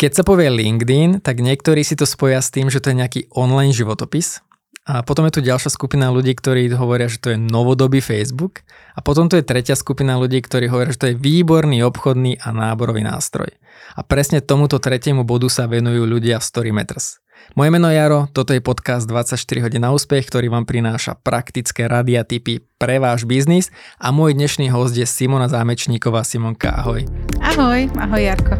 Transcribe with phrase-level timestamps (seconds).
[0.00, 3.20] Keď sa povie LinkedIn, tak niektorí si to spoja s tým, že to je nejaký
[3.36, 4.40] online životopis.
[4.88, 8.64] A potom je tu ďalšia skupina ľudí, ktorí hovoria, že to je novodobý Facebook.
[8.96, 12.48] A potom tu je tretia skupina ľudí, ktorí hovoria, že to je výborný obchodný a
[12.48, 13.52] náborový nástroj.
[13.92, 17.20] A presne tomuto tretiemu bodu sa venujú ľudia v Storymeters.
[17.52, 19.36] Moje meno je Jaro, toto je podcast 24
[19.68, 23.68] hodín na úspech, ktorý vám prináša praktické rady a tipy pre váš biznis
[24.00, 26.24] a môj dnešný host je Simona Zámečníková.
[26.24, 27.04] Simonka, ahoj.
[27.44, 28.56] Ahoj, ahoj Jarko.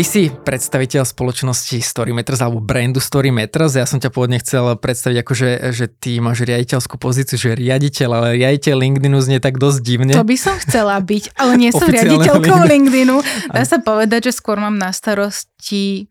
[0.00, 3.76] Ty si predstaviteľ spoločnosti Storymeters alebo brandu Storymeters.
[3.76, 8.08] Ja som ťa pôvodne chcel predstaviť ako, že, že ty máš riaditeľskú pozíciu, že riaditeľ,
[8.08, 10.16] ale riaditeľ LinkedInu znie tak dosť divne.
[10.16, 13.16] To by som chcela byť, ale nie som riaditeľkou LinkedInu.
[13.52, 16.08] Dá sa povedať, že skôr mám na starosti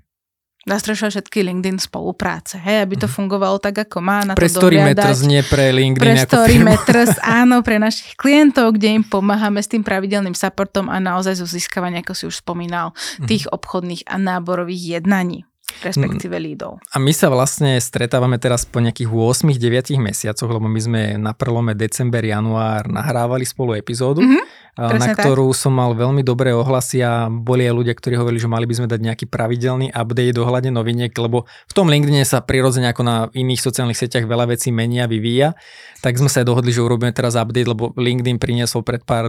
[0.69, 3.13] nastrašila všetky LinkedIn spolupráce, hej, aby to mhm.
[3.17, 7.81] fungovalo tak, ako má, na pre to Storymeters, nie pre LinkedIn Pre Storymeters, áno, pre
[7.81, 12.23] našich klientov, kde im pomáhame s tým pravidelným supportom a naozaj zo získavania, ako si
[12.29, 13.25] už spomínal, mhm.
[13.25, 15.48] tých obchodných a náborových jednaní
[15.83, 16.43] respektíve mm.
[16.43, 16.71] lídov.
[16.91, 21.77] A my sa vlastne stretávame teraz po nejakých 8-9 mesiacoch, lebo my sme na prelome
[21.77, 24.21] december, január nahrávali spolu epizódu.
[24.21, 25.59] Mm-hmm na ktorú tak.
[25.59, 28.87] som mal veľmi dobré ohlasy a boli aj ľudia, ktorí hovorili, že mali by sme
[28.87, 33.59] dať nejaký pravidelný update ohľadne noviniek, lebo v tom LinkedIne sa prirodzene ako na iných
[33.59, 35.59] sociálnych sieťach veľa vecí menia, vyvíja.
[35.99, 39.27] Tak sme sa aj dohodli, že urobíme teraz update, lebo LinkedIn priniesol pred pár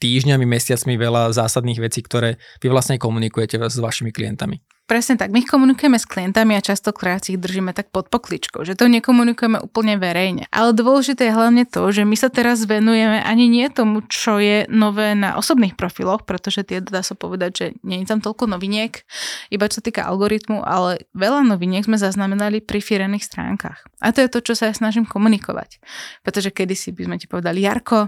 [0.00, 4.64] týždňami, mesiacmi veľa zásadných vecí, ktoré vy vlastne komunikujete s vašimi klientami.
[4.86, 5.34] Presne tak.
[5.34, 9.58] My komunikujeme s klientami a častokrát si ich držíme tak pod pokličkou, že to nekomunikujeme
[9.58, 10.46] úplne verejne.
[10.54, 14.62] Ale dôležité je hlavne to, že my sa teraz venujeme ani nie tomu, čo je
[14.70, 19.02] nové na osobných profiloch, pretože tie dá sa povedať, že nie je tam toľko noviniek,
[19.50, 23.90] iba čo týka algoritmu, ale veľa noviniek sme zaznamenali pri firemných stránkach.
[23.98, 25.82] A to je to, čo sa ja snažím komunikovať.
[26.22, 28.06] Pretože kedysi by sme ti povedali, Jarko,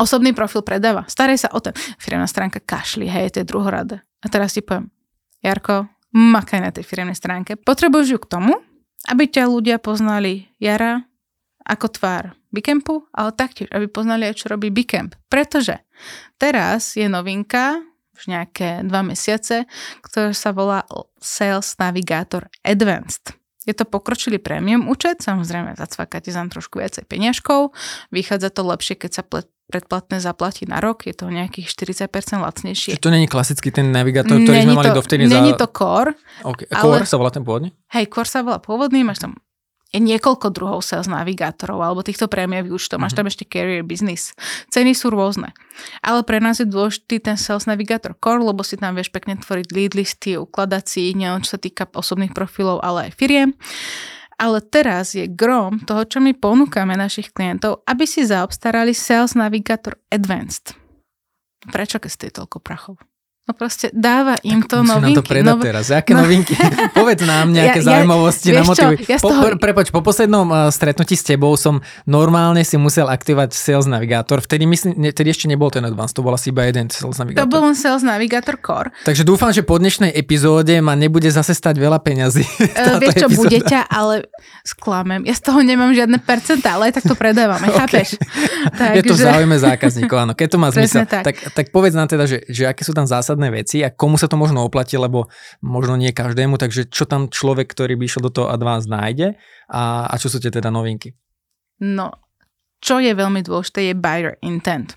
[0.00, 1.76] osobný profil predáva, staraj sa o ten.
[2.00, 4.00] Firemná stránka kašli, hej, to je druhoradé.
[4.24, 4.88] A teraz ti poviem,
[5.44, 7.60] Jarko, makaj na tej firemnej stránke.
[7.60, 8.52] Potrebuješ ju k tomu,
[9.06, 11.04] aby ťa ľudia poznali Jara
[11.66, 12.24] ako tvár
[12.54, 15.18] Bicampu, ale taktiež, aby poznali aj, čo robí Bicamp.
[15.28, 15.82] Pretože
[16.40, 17.82] teraz je novinka,
[18.16, 19.68] už nejaké dva mesiace,
[20.00, 20.88] ktorá sa volá
[21.20, 23.36] Sales Navigator Advanced.
[23.66, 27.74] Je to pokročilý premium účet, samozrejme zacvakáte tam trošku viacej peniažkov,
[28.14, 29.22] vychádza to lepšie, keď sa
[29.66, 32.90] predplatné zaplatí na rok, je to nejakých 40% lacnejšie.
[32.94, 35.42] Čiže to není klasický ten navigátor, ktorý není sme mali dovtedy za...
[35.42, 36.14] Není to Core.
[36.46, 36.66] Okay.
[36.70, 37.10] Core ale...
[37.10, 37.74] sa volá ten pôvodný?
[37.90, 39.34] Hej, Core sa volá pôvodný, máš tam
[39.94, 43.00] je niekoľko druhov sales navigátorov alebo týchto prémiových účtov.
[43.00, 43.18] Máš mhm.
[43.22, 44.36] tam ešte career business.
[44.68, 45.56] Ceny sú rôzne.
[46.04, 49.66] Ale pre nás je dôležitý ten sales navigátor core, lebo si tam vieš pekne tvoriť
[49.72, 53.54] lead listy, ukladať si, nielen čo sa týka osobných profilov, ale aj firiem.
[54.36, 59.96] Ale teraz je grom toho, čo my ponúkame našich klientov, aby si zaobstarali Sales Navigator
[60.12, 60.76] Advanced.
[61.72, 63.00] Prečo keď ste toľko prachov?
[63.46, 65.14] No proste dáva im tak to novinky.
[65.14, 65.62] nám to predať nov...
[65.62, 65.84] teraz.
[65.94, 66.26] Aké no...
[66.26, 66.58] novinky?
[66.98, 68.94] Povedz nám nejaké ja, zaujímavosti ja, na motivy.
[69.06, 69.54] Ja po, toho...
[69.54, 71.78] prepoč, po poslednom uh, stretnutí s tebou som
[72.10, 74.42] normálne si musel aktivovať Sales Navigator.
[74.42, 77.46] Vtedy, myslím, ne, vtedy ešte nebol ten Advanced, to bol asi iba jeden Sales Navigator.
[77.46, 78.90] To bol len Sales Navigator Core.
[79.06, 82.42] Takže dúfam, že po dnešnej epizóde ma nebude zase stať veľa peňazí.
[82.76, 83.40] Uh, vieš čo, epizóda.
[83.40, 84.14] bude ťa, ale
[84.60, 85.24] sklamem.
[85.24, 87.72] Ja z toho nemám žiadne percentá, ale aj tak to predávam, okay.
[87.72, 88.08] chápeš?
[88.74, 88.96] Takže...
[89.00, 90.32] Je to v záujme zákazníkov, áno.
[90.36, 91.08] Keď to má zmysel.
[91.08, 91.24] Tak.
[91.24, 94.16] Tak, tak povedz nám teda, že, že aké sú tam zásadné zásadné veci a komu
[94.16, 95.28] sa to možno oplatí, lebo
[95.60, 99.36] možno nie každému, takže čo tam človek, ktorý by išiel do toho Advanced nájde
[99.68, 101.12] a, a čo sú tie teda novinky?
[101.84, 102.16] No,
[102.80, 104.96] čo je veľmi dôležité je buyer intent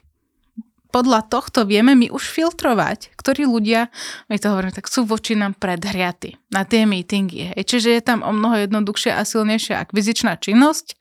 [0.89, 3.93] podľa tohto vieme my už filtrovať, ktorí ľudia,
[4.25, 7.53] my to hovoríme, tak sú voči nám predhriaty na tie meetingy.
[7.53, 7.61] Hej.
[7.69, 10.97] Čiže je tam o mnoho jednoduchšia a silnejšia akvizičná činnosť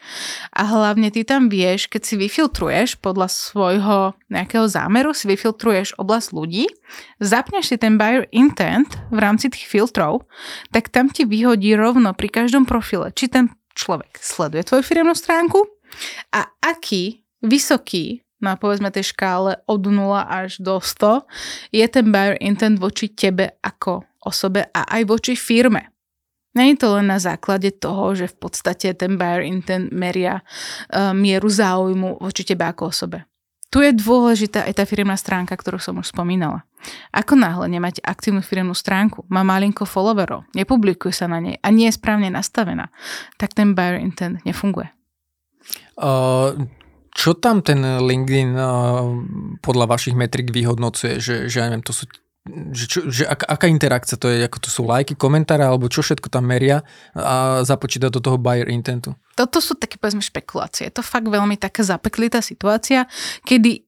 [0.52, 6.28] a hlavne ty tam vieš, keď si vyfiltruješ podľa svojho nejakého zámeru, si vyfiltruješ oblasť
[6.36, 6.68] ľudí,
[7.16, 10.28] zapneš si ten buyer intent v rámci tých filtrov,
[10.68, 15.64] tak tam ti vyhodí rovno pri každom profile, či ten človek sleduje tvoju firmnú stránku
[16.36, 21.26] a aký vysoký na povedzme tej škále od 0 až do 100,
[21.74, 25.90] je ten buyer intent voči tebe ako osobe a aj voči firme.
[26.56, 31.46] Není to len na základe toho, že v podstate ten buyer intent meria uh, mieru
[31.46, 33.28] záujmu voči tebe ako osobe.
[33.68, 36.64] Tu je dôležitá aj tá firmná stránka, ktorú som už spomínala.
[37.12, 41.84] Ako náhle nemáte aktívnu firmnú stránku, má malinko followerov, nepublikuje sa na nej a nie
[41.92, 42.88] je správne nastavená,
[43.36, 44.88] tak ten buyer intent nefunguje.
[46.00, 46.64] Uh,
[47.12, 48.54] čo tam ten LinkedIn
[49.60, 51.18] podľa vašich metrik vyhodnocuje?
[51.18, 52.08] Že, že ja neviem, to sú
[52.48, 56.00] že, čo, že ak, aká interakcia to je, ako to sú lajky, komentáre, alebo čo
[56.00, 56.80] všetko tam meria
[57.12, 59.12] a započíta do toho buyer intentu?
[59.36, 60.88] Toto sú také, povedzme, špekulácie.
[60.88, 63.04] Je to fakt veľmi taká zapeklitá situácia,
[63.44, 63.84] kedy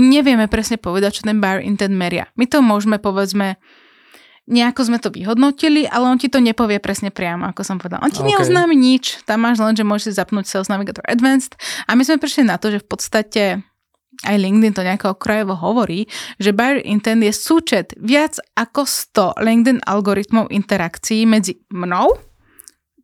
[0.00, 2.32] nevieme presne povedať, čo ten buyer intent meria.
[2.34, 3.60] My to môžeme, povedzme,
[4.44, 8.00] nejako sme to vyhodnotili, ale on ti to nepovie presne priamo, ako som povedal.
[8.04, 8.36] On ti okay.
[8.36, 11.56] neoznámi nič, tam máš len, že môžeš zapnúť Sales Navigator Advanced
[11.88, 13.42] a my sme prišli na to, že v podstate
[14.22, 16.06] aj LinkedIn to nejako okrajovo hovorí,
[16.38, 22.14] že buyer intent je súčet viac ako 100 LinkedIn algoritmov interakcií medzi mnou,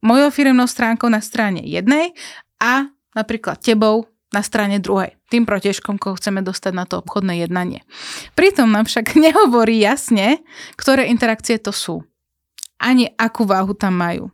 [0.04, 2.14] mojou firmnou stránkou na strane jednej
[2.62, 7.82] a napríklad tebou na strane druhej, tým protižkom, koho chceme dostať na to obchodné jednanie.
[8.38, 10.42] Pritom nám však nehovorí jasne,
[10.78, 12.06] ktoré interakcie to sú.
[12.80, 14.32] Ani akú váhu tam majú.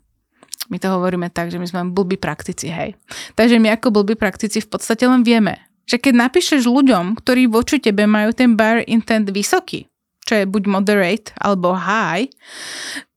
[0.67, 2.99] My to hovoríme tak, že my sme blbí praktici, hej.
[3.39, 7.79] Takže my ako blbí praktici v podstate len vieme, že keď napíšeš ľuďom, ktorí voči
[7.79, 9.87] tebe majú ten buyer intent vysoký,
[10.27, 12.27] čo je buď moderate alebo high,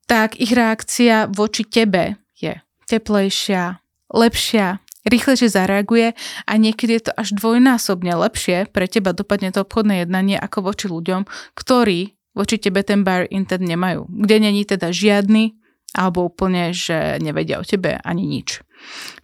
[0.05, 2.53] tak ich reakcia voči tebe je
[2.85, 3.81] teplejšia,
[4.13, 6.11] lepšia, rýchlejšie zareaguje
[6.43, 10.91] a niekedy je to až dvojnásobne lepšie pre teba dopadne to obchodné jednanie ako voči
[10.91, 11.23] ľuďom,
[11.55, 14.07] ktorí voči tebe ten buyer intent nemajú.
[14.07, 15.55] Kde není teda žiadny
[15.97, 18.61] alebo úplne, že nevedia o tebe ani nič.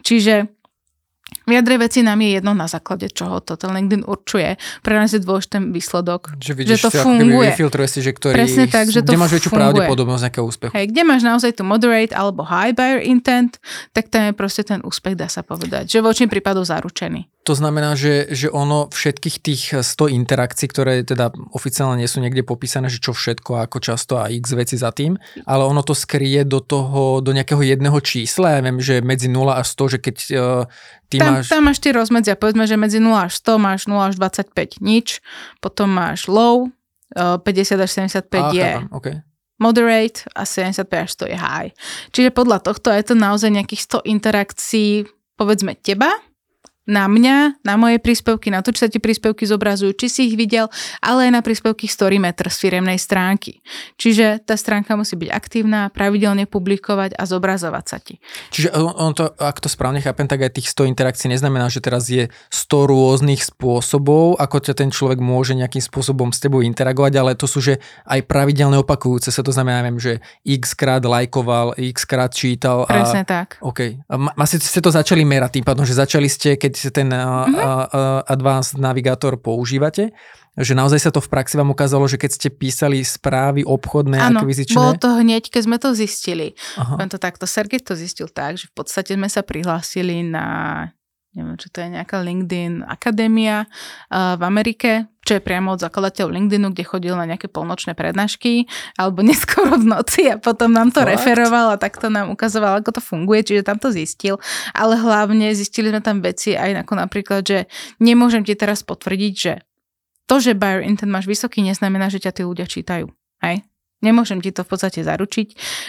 [0.02, 0.55] Čiže
[1.46, 4.58] v jadre veci nám je jedno na základe čoho to ten LinkedIn určuje.
[4.82, 7.54] Pre nás je dôležitý výsledok, že, vidíš, že to funguje.
[7.54, 10.74] Vyfiltruje si, že ktorý, Presne tak, že to kde máš väčšiu pravdepodobnosť nejakého úspechu.
[10.74, 13.62] Hej, kde máš naozaj tu moderate alebo high buyer intent,
[13.94, 17.35] tak tam je proste ten úspech, dá sa povedať, že voči prípadu zaručený.
[17.46, 22.42] To znamená, že, že ono všetkých tých 100 interakcií, ktoré teda oficiálne nie sú niekde
[22.42, 25.14] popísané, že čo všetko, ako často a x veci za tým,
[25.46, 29.46] ale ono to skrie do toho, do nejakého jedného čísla, ja viem, že medzi 0
[29.54, 30.66] a 100, že keď uh,
[31.06, 31.46] ty tam, máš...
[31.54, 35.22] Tam máš tie rozmedzia, povedzme, že medzi 0 až 100 máš 0 až 25 nič,
[35.62, 36.74] potom máš low,
[37.14, 38.70] uh, 50 až 75 Aha, je...
[38.90, 39.18] okay
[39.56, 41.72] moderate a 75 až 100 je high.
[42.12, 45.08] Čiže podľa tohto je to naozaj nejakých 100 interakcií,
[45.40, 46.12] povedzme teba,
[46.86, 50.36] na mňa, na moje príspevky, na to, či sa ti príspevky zobrazujú, či si ich
[50.38, 50.70] videl,
[51.02, 53.66] ale aj na príspevky Storymeter z firemnej stránky.
[53.98, 58.22] Čiže tá stránka musí byť aktívna, pravidelne publikovať a zobrazovať sa ti.
[58.54, 62.06] Čiže on to, ak to správne chápem, tak aj tých 100 interakcií neznamená, že teraz
[62.06, 67.34] je 100 rôznych spôsobov, ako ťa ten človek môže nejakým spôsobom s tebou interagovať, ale
[67.34, 70.14] to sú, že aj pravidelne opakujúce sa, to znamená, neviem, že
[70.46, 72.86] x krát lajkoval, x krát čítal.
[72.86, 73.02] A...
[73.02, 73.58] Presne tak.
[73.66, 74.06] OK.
[74.06, 77.56] A asi ste to začali merať tým pádom, že začali ste, keď keď ten mm-hmm.
[77.56, 80.12] uh, Advanced Navigator používate,
[80.56, 84.40] že naozaj sa to v praxi vám ukázalo, že keď ste písali správy obchodné, Áno,
[84.40, 84.80] akvizičné?
[84.80, 86.56] bolo to hneď, keď sme to zistili.
[86.80, 86.96] Aha.
[87.12, 90.48] to takto, Sergej to zistil tak, že v podstate sme sa prihlásili na
[91.36, 96.32] neviem, čo to je nejaká LinkedIn akadémia uh, v Amerike, čo je priamo od zakladateľov
[96.32, 101.04] LinkedInu, kde chodil na nejaké polnočné prednášky alebo neskoro v noci a potom nám to
[101.04, 101.20] What?
[101.20, 104.40] referoval a takto nám ukazoval, ako to funguje, čiže tam to zistil.
[104.72, 107.60] Ale hlavne zistili sme tam veci aj ako napríklad, že
[108.00, 109.54] nemôžem ti teraz potvrdiť, že
[110.26, 113.14] to, že buyer intent máš vysoký, neznamená, že ťa tí ľudia čítajú.
[113.46, 113.62] Hej?
[114.02, 115.48] Nemôžem ti to v podstate zaručiť.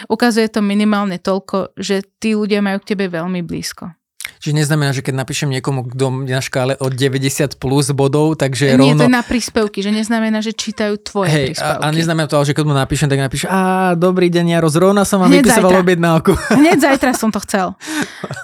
[0.09, 3.96] Ukazuje to minimálne toľko, že tí ľudia majú k tebe veľmi blízko.
[4.37, 8.79] Čiže neznamená, že keď napíšem niekomu, kto na škále od 90 plus bodov, takže Nie,
[8.79, 9.03] rovno...
[9.03, 11.81] To je na príspevky, že neznamená, že čítajú tvoje Hej, príspevky.
[11.81, 15.03] A, a neznamená to, že keď mu napíšem, tak napíšem, a dobrý deň, Jaro, zrovna
[15.03, 16.31] som vám vypisoval objednávku.
[16.61, 17.73] Hneď zajtra som to chcel.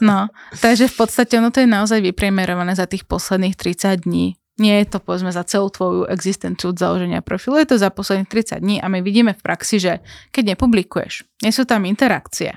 [0.01, 4.37] No, takže v podstate ono to je naozaj vypriemerované za tých posledných 30 dní.
[4.61, 8.29] Nie je to povedzme za celú tvoju existenciu od založenia profilu, je to za posledných
[8.29, 12.53] 30 dní a my vidíme v praxi, že keď nepublikuješ, nie sú tam interakcie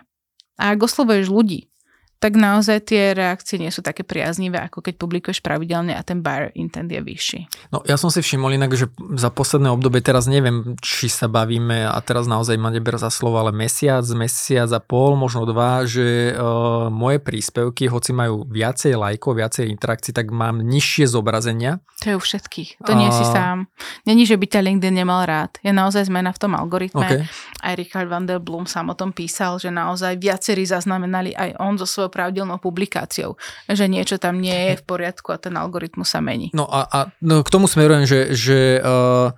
[0.57, 1.69] a ak oslovuješ ľudí,
[2.17, 6.49] tak naozaj tie reakcie nie sú také priaznivé, ako keď publikuješ pravidelne a ten buyer
[6.57, 7.41] intent je vyšší.
[7.73, 8.89] No ja som si všimol inak, že
[9.21, 13.37] za posledné obdobie, teraz neviem, či sa bavíme a teraz naozaj ma neber za slovo,
[13.37, 19.37] ale mesiac, mesiac a pol, možno dva, že uh, moje príspevky, hoci majú viacej lajkov,
[19.37, 21.85] viacej interakcií, tak mám nižšie zobrazenia.
[22.05, 22.81] To je u všetkých.
[22.85, 23.15] To nie a...
[23.15, 23.69] si sám.
[24.09, 25.57] Není, že by ťa LinkedIn nemal rád.
[25.61, 27.07] Je naozaj zmena v tom algoritme.
[27.07, 27.23] Okay.
[27.61, 31.81] Aj Richard van der Bloom sám o tom písal, že naozaj viacerí zaznamenali aj on
[31.81, 33.35] zo svojho svojou pravidelnou publikáciou,
[33.67, 36.55] že niečo tam nie je v poriadku a ten algoritmus sa mení.
[36.55, 39.35] No a, a no, k tomu smerujem, že, že uh,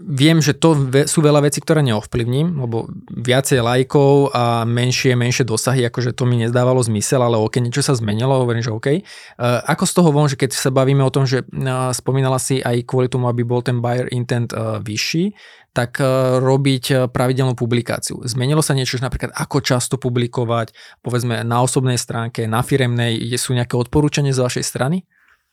[0.00, 5.84] viem, že to sú veľa vecí, ktoré neovplyvním, lebo viacej lajkov a menšie, menšie dosahy,
[5.86, 8.88] akože to mi nezdávalo zmysel, ale OK, niečo sa zmenilo, hovorím, že OK.
[8.88, 12.64] Uh, ako z toho von, že keď sa bavíme o tom, že uh, spomínala si
[12.64, 15.36] aj kvôli tomu, aby bol ten buyer intent uh, vyšší,
[15.72, 16.04] tak e,
[16.38, 18.20] robiť e, pravidelnú publikáciu.
[18.28, 23.56] Zmenilo sa niečo, že napríklad ako často publikovať, povedzme na osobnej stránke, na firemnej, sú
[23.56, 25.08] nejaké odporúčanie z vašej strany?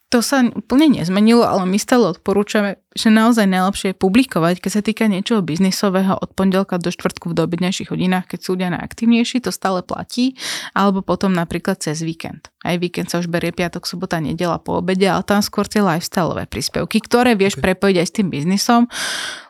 [0.10, 4.82] To sa úplne nezmenilo, ale my stále odporúčame, že naozaj najlepšie je publikovať, keď sa
[4.82, 9.54] týka niečoho biznisového od pondelka do štvrtku v dobednejších hodinách, keď sú ľudia najaktívnejší, to
[9.54, 10.34] stále platí,
[10.74, 12.50] alebo potom napríklad cez víkend.
[12.66, 16.50] Aj víkend sa už berie piatok, sobota, nedela po obede, ale tam skôr tie lifestyleové
[16.50, 17.70] príspevky, ktoré vieš okay.
[17.70, 18.90] prepojiť aj s tým biznisom,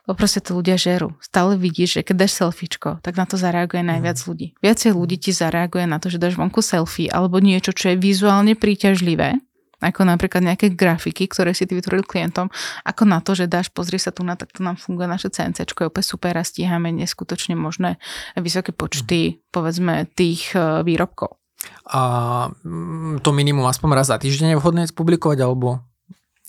[0.09, 1.13] lebo proste to ľudia žerú.
[1.21, 4.25] Stále vidíš, že keď dáš selfiečko, tak na to zareaguje najviac mm.
[4.25, 4.47] ľudí.
[4.57, 8.57] Viacej ľudí ti zareaguje na to, že dáš vonku selfie alebo niečo, čo je vizuálne
[8.57, 9.37] príťažlivé,
[9.85, 12.49] ako napríklad nejaké grafiky, ktoré si ty vytvoril klientom,
[12.89, 15.61] ako na to, že dáš, pozri sa tu na, tak to nám funguje naše CNC,
[15.61, 18.01] je úplne super a stíhame neskutočne možné
[18.33, 21.37] vysoké počty, povedzme, tých e, výrobkov.
[21.85, 22.01] A
[22.65, 25.85] mm, to minimum aspoň raz za týždeň je vhodné publikovať, alebo?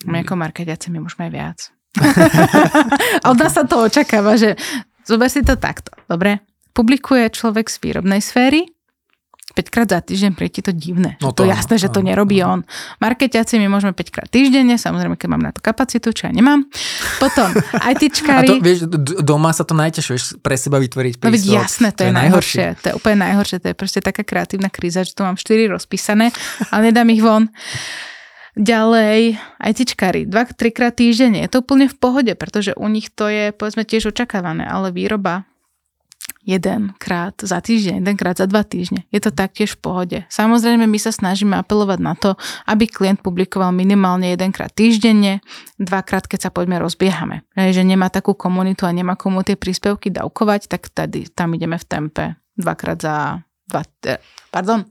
[0.09, 1.59] My ako marketiaci my môžeme aj viac.
[3.31, 4.55] Od nás sa to očakáva, že
[5.03, 6.43] zober si to takto, dobre?
[6.71, 8.71] Publikuje človek z výrobnej sféry,
[9.51, 11.19] 5 krát za týždeň, ti to divné.
[11.19, 12.63] No to, to jasné, že to nerobí on.
[13.03, 16.71] Marketiaci my môžeme 5 krát týždenne, samozrejme, keď mám na to kapacitu, čo ja nemám.
[17.19, 17.51] Potom
[17.91, 18.47] ITčkári...
[18.47, 18.87] A to, vieš,
[19.19, 21.27] doma sa to najťažšie, vieš, pre seba vytvoriť prístup.
[21.27, 22.63] No veď jasné, to, to je, je najhoršie.
[22.63, 22.83] najhoršie.
[22.83, 26.31] To je úplne najhoršie, to je proste taká kreatívna kríza, že tu mám 4 rozpísané,
[26.71, 27.51] ale nedám ich von.
[28.59, 33.55] Ďalej, ITčkári, 2-3 krát týždenne, je to úplne v pohode, pretože u nich to je,
[33.55, 35.47] povedzme, tiež očakávané, ale výroba
[36.41, 39.05] jedenkrát za týždeň, jedenkrát za dva týždne.
[39.13, 40.19] Je to taktiež v pohode.
[40.33, 42.35] Samozrejme, my sa snažíme apelovať na to,
[42.67, 45.45] aby klient publikoval minimálne jedenkrát týždenne,
[45.77, 47.47] dvakrát, keď sa poďme rozbiehame.
[47.55, 51.87] Že nemá takú komunitu a nemá komu tie príspevky dávkovať, tak tady, tam ideme v
[51.87, 52.25] tempe
[52.61, 53.15] dvakrát za
[53.71, 54.19] dva, eh,
[54.51, 54.85] pardon,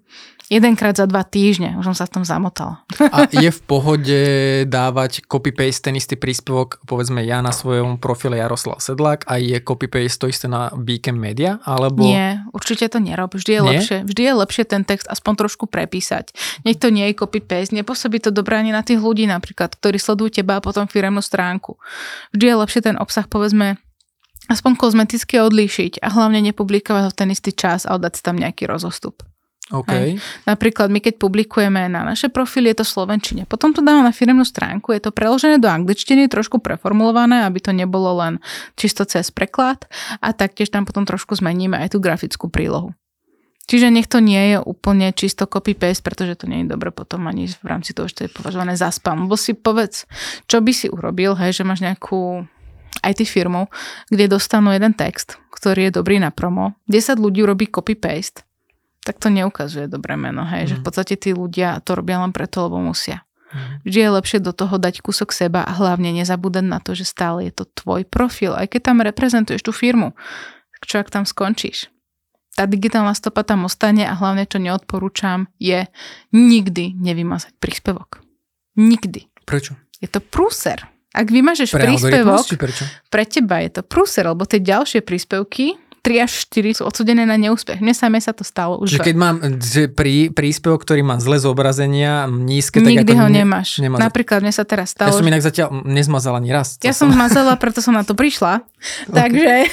[0.49, 2.81] Jedenkrát za dva týždne, už som sa v tom zamotala.
[3.13, 4.19] A je v pohode
[4.65, 10.17] dávať copy-paste ten istý príspevok, povedzme ja na svojom profile Jaroslav Sedlák a je copy-paste
[10.17, 11.61] to isté na Beacon Media?
[11.69, 12.01] Alebo...
[12.01, 13.37] Nie, určite to nerob.
[13.37, 13.69] Vždy je, nie?
[13.69, 16.33] lepšie, vždy je lepšie ten text aspoň trošku prepísať.
[16.65, 20.41] Nech to nie je copy-paste, nepôsobí to dobré ani na tých ľudí napríklad, ktorí sledujú
[20.41, 21.77] teba a potom firemnú stránku.
[22.33, 23.77] Vždy je lepšie ten obsah, povedzme,
[24.49, 28.65] aspoň kozmeticky odlíšiť a hlavne nepublikovať ho v ten istý čas a dať tam nejaký
[28.65, 29.28] rozostup.
[29.69, 30.17] Okay.
[30.49, 33.41] Napríklad my keď publikujeme na naše profily, je to v slovenčine.
[33.45, 37.69] Potom to dáme na firmnú stránku, je to preložené do angličtiny, trošku preformulované, aby to
[37.69, 38.41] nebolo len
[38.73, 39.85] čisto cez preklad
[40.25, 42.97] a taktiež tam potom trošku zmeníme aj tú grafickú prílohu.
[43.69, 47.45] Čiže nech to nie je úplne čisto copy-paste, pretože to nie je dobre potom ani
[47.45, 49.29] v rámci toho, že to je považované za spam.
[49.29, 50.09] Lebo si povedz,
[50.49, 52.49] čo by si urobil, hej, že máš nejakú
[53.05, 53.69] IT firmu,
[54.09, 56.73] kde dostanú jeden text, ktorý je dobrý na promo.
[56.89, 58.48] 10 ľudí robí copy-paste
[59.09, 60.69] tak to neukazuje dobré meno, hej, mm.
[60.69, 60.85] že v mhm.
[60.85, 63.25] podstate tí ľudia to robia len preto, lebo musia.
[63.49, 63.81] Mm.
[63.81, 67.49] Vždy je lepšie do toho dať kúsok seba a hlavne nezabúdať na to, že stále
[67.49, 70.13] je to tvoj profil, aj keď tam reprezentuješ tú firmu.
[70.77, 71.89] Tak čo ak tam skončíš?
[72.53, 75.89] Tá digitálna stopa tam ostane a hlavne, čo neodporúčam, je
[76.29, 78.21] nikdy nevymazať príspevok.
[78.77, 79.25] Nikdy.
[79.49, 79.73] Prečo?
[79.97, 80.85] Je to prúser.
[81.09, 82.45] Ak vymažeš pre príspevok,
[83.09, 87.35] pre teba je to prúser, lebo tie ďalšie príspevky 3 až 4 sú odsudené na
[87.35, 87.83] neúspech.
[87.83, 88.95] Mne samé sa to stalo už.
[88.95, 89.35] Že keď mám
[89.93, 93.83] prí, príspevok, ktorý má zlé zobrazenia, nízke, tak Nikdy ho ne, nemáš.
[93.83, 94.01] Nemazať.
[94.01, 95.11] Napríklad mne sa teraz stalo.
[95.11, 96.79] Ja som inak zatiaľ nezmazala ani raz.
[96.79, 98.63] Ja som zmazala, preto som na to prišla.
[99.19, 99.67] Takže...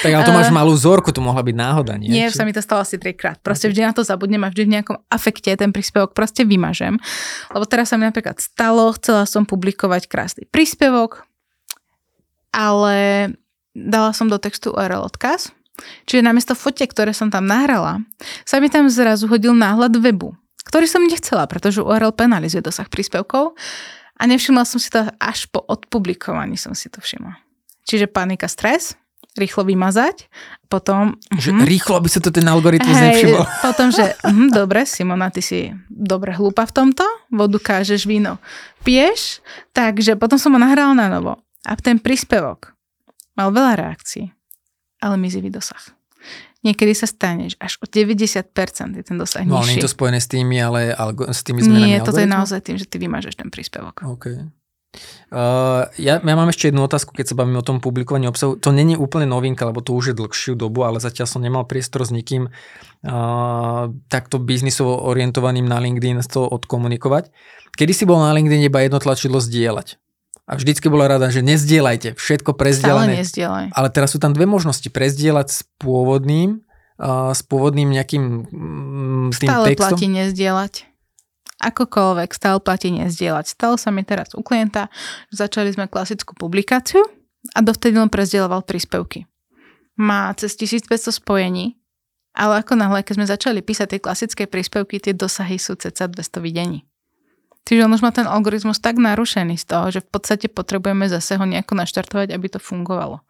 [0.00, 2.08] tak ale to máš malú vzorku, to mohla byť náhoda, nie?
[2.08, 2.40] Nie, Či...
[2.40, 3.36] sa mi to stalo asi trikrát.
[3.44, 6.96] Proste vždy na to zabudnem a vždy v nejakom afekte ten príspevok proste vymažem.
[7.52, 11.28] Lebo teraz sa mi napríklad stalo, chcela som publikovať krásny príspevok,
[12.52, 13.28] ale
[13.72, 15.50] dala som do textu URL odkaz,
[16.04, 18.04] čiže namiesto fotiek, ktoré som tam nahrala,
[18.44, 20.36] sa mi tam zrazu hodil náhľad webu,
[20.68, 23.56] ktorý som nechcela, pretože URL penalizuje dosah príspevkov
[24.16, 27.40] a nevšimla som si to až po odpublikovaní som si to všimla.
[27.82, 28.94] Čiže panika, stres,
[29.32, 30.28] rýchlo vymazať,
[30.68, 31.16] potom...
[31.32, 33.44] Že hm, rýchlo, aby sa to ten algoritmus hej, nevšimol.
[33.66, 38.36] Potom, že hm, dobre, Simona, ty si dobre hlúpa v tomto, vodu kážeš, víno
[38.82, 39.40] piješ,
[39.72, 41.38] takže potom som ho nahrala na novo.
[41.62, 42.71] A ten príspevok
[43.42, 44.30] Mal veľa reakcií,
[45.02, 45.82] ale mizivý dosah.
[46.62, 48.22] Niekedy sa staneš až o 90%
[48.94, 49.66] je ten dosah no, nižší.
[49.66, 52.62] nie je to spojené s tými, ale algo, s tými zmenami Nie, toto je naozaj
[52.62, 54.06] tým, že ty vymažeš ten príspevok.
[54.14, 54.46] Okay.
[55.32, 58.60] Uh, ja, ja mám ešte jednu otázku, keď sa bavíme o tom publikovaní obsahu.
[58.62, 62.06] To není úplne novinka, lebo to už je dlhšiu dobu, ale zatiaľ som nemal priestor
[62.06, 67.34] s nikým uh, takto biznisovo orientovaným na LinkedIn to odkomunikovať.
[67.74, 70.01] Kedy si bol na LinkedIn iba jedno tlačidlo zdieľať
[70.52, 73.24] a vždycky bola rada, že nezdielajte, všetko prezdielané.
[73.24, 74.84] Stále Ale teraz sú tam dve možnosti.
[74.84, 76.60] Prezdieľať s pôvodným,
[77.00, 79.96] uh, s pôvodným nejakým um, tým stále textom.
[79.96, 80.84] platí nezdielať.
[81.56, 83.48] Akokoľvek, stále platí nezdielať.
[83.48, 84.92] Stalo sa mi teraz u klienta,
[85.32, 87.00] že začali sme klasickú publikáciu
[87.56, 89.24] a dovtedy len prezdieloval príspevky.
[89.96, 91.80] Má cez 1500 spojení,
[92.36, 96.44] ale ako náhle, keď sme začali písať tie klasické príspevky, tie dosahy sú cca 200
[96.44, 96.84] videní.
[97.62, 101.38] Čiže on už má ten algoritmus tak narušený z toho, že v podstate potrebujeme zase
[101.38, 103.22] ho nejako naštartovať, aby to fungovalo.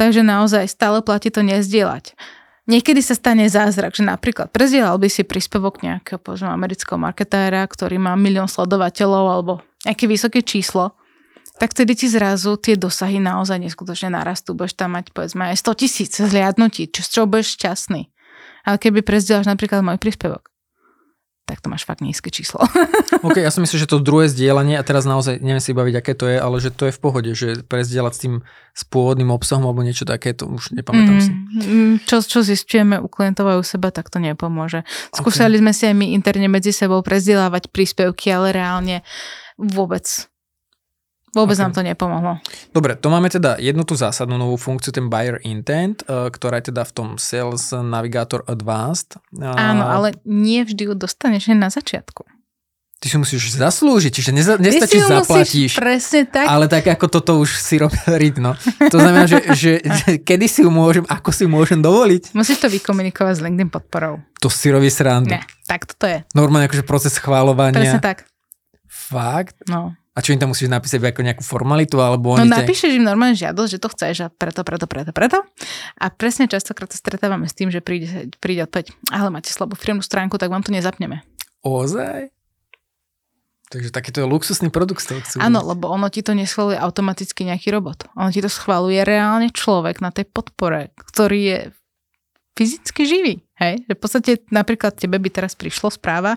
[0.00, 2.16] Takže naozaj stále platí to nezdieľať.
[2.70, 7.98] Niekedy sa stane zázrak, že napríklad prezdielal by si príspevok nejakého povedzme, amerického marketéra, ktorý
[7.98, 10.94] má milión sledovateľov alebo nejaké vysoké číslo,
[11.58, 14.54] tak vtedy ti zrazu tie dosahy naozaj neskutočne narastú.
[14.54, 18.08] Budeš tam mať povedzme aj 100 tisíc zliadnutí, čo, z čoho budeš šťastný.
[18.62, 20.51] Ale keby prezdielaš napríklad môj príspevok,
[21.42, 22.62] tak to máš fakt nízke číslo.
[23.26, 26.12] OK, ja si myslím, že to druhé zdieľanie, a teraz naozaj neviem si baviť, aké
[26.14, 28.34] to je, ale že to je v pohode, že prezdieľať s tým
[28.72, 31.32] s pôvodným obsahom alebo niečo také, to už nepamätám mm, si.
[31.66, 34.86] Mm, čo, čo zistujeme u klientov a u seba, tak to nepomôže.
[35.12, 35.62] Skúšali okay.
[35.62, 38.96] sme si aj my interne medzi sebou prezdieľavať príspevky, ale reálne
[39.60, 40.31] vôbec
[41.32, 41.64] Vôbec okay.
[41.64, 42.32] nám to nepomohlo.
[42.76, 46.68] Dobre, to máme teda jednu tú zásadnú novú funkciu, ten buyer intent, eh, ktorá je
[46.68, 49.16] teda v tom Sales Navigator Advanced.
[49.40, 52.28] Áno, ale nie vždy ju dostaneš na začiatku.
[53.02, 55.74] Ty si musíš zaslúžiť, čiže neza, nestačí zaplatíš.
[55.74, 56.46] presne tak.
[56.46, 58.54] Ale tak ako toto už si robil rytno.
[58.78, 62.30] To znamená, že, že, že kedy si ju môžem, ako si ju môžem dovoliť.
[62.30, 64.22] Musíš to vykomunikovať s LinkedIn podporou.
[64.38, 65.34] To si robí srandu.
[65.34, 66.22] Ne, tak toto je.
[66.36, 67.74] Normálne akože proces schváľovania.
[67.74, 68.22] Presne tak.
[68.86, 69.58] Fakt?
[69.66, 69.98] No.
[70.12, 71.96] A čo im tam musíš napísať ako nejakú formalitu?
[71.96, 75.40] Alebo no napíšeš im normálne žiadosť, že to chceš a preto, preto, preto, preto.
[75.96, 80.04] A presne častokrát sa stretávame s tým, že príde, príde odpoveď, ale máte slabú firmnú
[80.04, 81.24] stránku, tak vám to nezapneme.
[81.64, 82.28] Ozaj?
[83.72, 85.36] Takže takýto je luxusný produkt z toho chcú.
[85.40, 88.04] Áno, lebo ono ti to neschvaluje automaticky nejaký robot.
[88.20, 91.58] Ono ti to schvaluje reálne človek na tej podpore, ktorý je
[92.52, 93.34] fyzicky živý.
[93.62, 93.86] Hej?
[93.86, 96.34] Že v podstate napríklad tebe by teraz prišlo správa,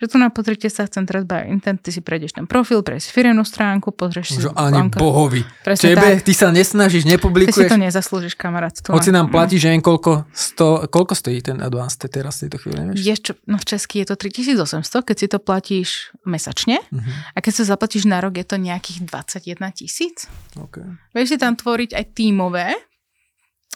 [0.00, 3.12] že tu na pozrite sa chcem teraz by intent, ty si prejdeš ten profil, prejdeš
[3.12, 4.40] firemnú stránku, pozrieš si...
[4.40, 4.96] Že ani banka.
[4.96, 5.44] bohovi.
[5.60, 6.24] Presne Tebe, tak.
[6.24, 7.68] ty sa nesnažíš, nepublikuješ.
[7.68, 8.72] Ty si to nezaslúžiš, kamarát.
[8.72, 12.56] Tu Hoci nám platí, že jen koľko, sto, koľko stojí ten Advanced teraz v tejto
[12.64, 12.96] chvíli, nevieš?
[13.04, 15.88] Je, čo, no v Česky je to 3800, keď si to platíš
[16.24, 17.36] mesačne uh-huh.
[17.36, 20.24] a keď sa zaplatíš na rok, je to nejakých 21 tisíc.
[20.56, 20.86] Okay.
[21.12, 22.72] Vieš si tam tvoriť aj tímové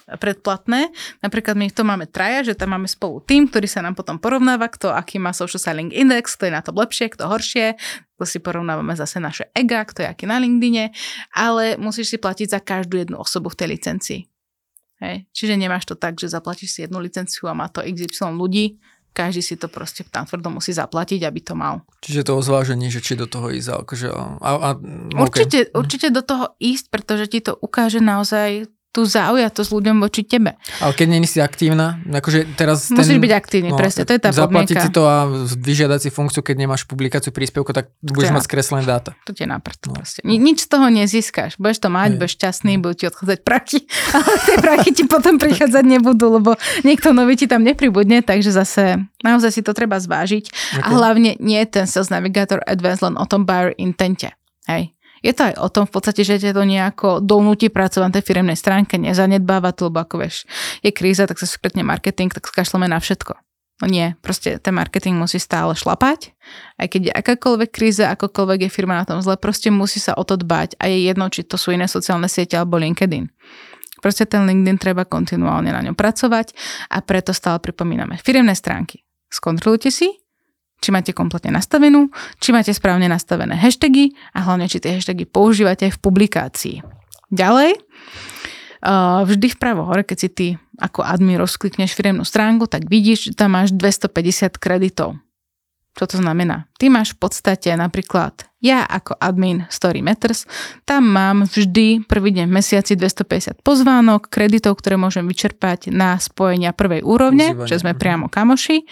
[0.07, 0.95] predplatné.
[1.25, 4.71] Napríklad my to máme traja, že tam máme spolu tým, ktorý sa nám potom porovnáva,
[4.71, 7.75] kto aký má social selling index, kto je na to lepšie, kto horšie,
[8.15, 10.95] to si porovnávame zase naše ega, kto je aký na LinkedIne,
[11.35, 14.21] ale musíš si platiť za každú jednu osobu v tej licencii.
[15.03, 15.29] Hej.
[15.35, 18.81] Čiže nemáš to tak, že zaplatíš si jednu licenciu a má to XY ľudí,
[19.17, 21.81] každý si to proste tam tvrdo musí zaplatiť, aby to mal.
[22.05, 23.81] Čiže to o zvážení, že či do toho ísť.
[23.81, 25.25] Akože, a, a, okay.
[25.25, 30.57] určite, určite do toho ísť, pretože ti to ukáže naozaj tú zaujatosť ľuďom voči tebe.
[30.81, 32.89] Ale keď nie si aktívna, akože teraz...
[32.89, 34.89] Musíš ten, byť aktívny, no, presne, to je tá Zaplatiť podmienka.
[34.89, 39.13] si to a vyžiadať si funkciu, keď nemáš publikáciu príspevku, tak budeš mať skreslené dáta.
[39.29, 39.93] To je na no.
[39.93, 40.25] proste.
[40.25, 41.61] Ni, nič z toho nezískaš.
[41.61, 43.85] Budeš to mať, budeš šťastný, budú ti odchádzať prachy,
[44.17, 49.05] ale tie prachy ti potom prichádzať nebudú, lebo niekto nový ti tam nepribudne, takže zase
[49.21, 50.49] naozaj si to treba zvážiť.
[50.49, 50.81] Okay.
[50.81, 54.33] A hlavne nie je ten Sales Navigator Advanced len o tom buyer intente.
[54.67, 54.96] Hej,
[55.27, 58.25] je to aj o tom v podstate, že ťa to nejako donúti pracovať na tej
[58.25, 60.47] firemnej stránke, nezanedbávať, lebo ako vieš,
[60.87, 63.35] je kríza, tak sa skretne marketing, tak skašleme na všetko.
[63.77, 66.33] No nie, proste ten marketing musí stále šlapať,
[66.81, 70.25] aj keď je akákoľvek kríza, akokoľvek je firma na tom zle, proste musí sa o
[70.25, 73.29] to dbať a je jedno, či to sú iné sociálne siete alebo LinkedIn.
[74.01, 76.57] Proste ten LinkedIn treba kontinuálne na ňom pracovať
[76.89, 78.17] a preto stále pripomíname.
[78.17, 79.05] Firemné stránky.
[79.29, 80.09] Skontrolujte si,
[80.83, 85.91] či máte kompletne nastavenú, či máte správne nastavené hashtagy a hlavne, či tie hashtagy používate
[85.91, 86.85] v publikácii.
[87.33, 87.81] Ďalej,
[89.27, 90.47] vždy vpravo hore, keď si ty
[90.79, 95.19] ako admin rozklikneš firemnú stránku, tak vidíš, že tam máš 250 kreditov.
[95.97, 96.69] Čo to znamená?
[96.77, 100.43] Ty máš v podstate napríklad, ja ako admin Story Matters,
[100.83, 106.75] tam mám vždy prvý deň v mesiaci 250 pozvánok, kreditov, ktoré môžem vyčerpať na spojenia
[106.75, 107.71] prvej úrovne, Užívanie.
[107.71, 108.83] že sme priamo kamoši.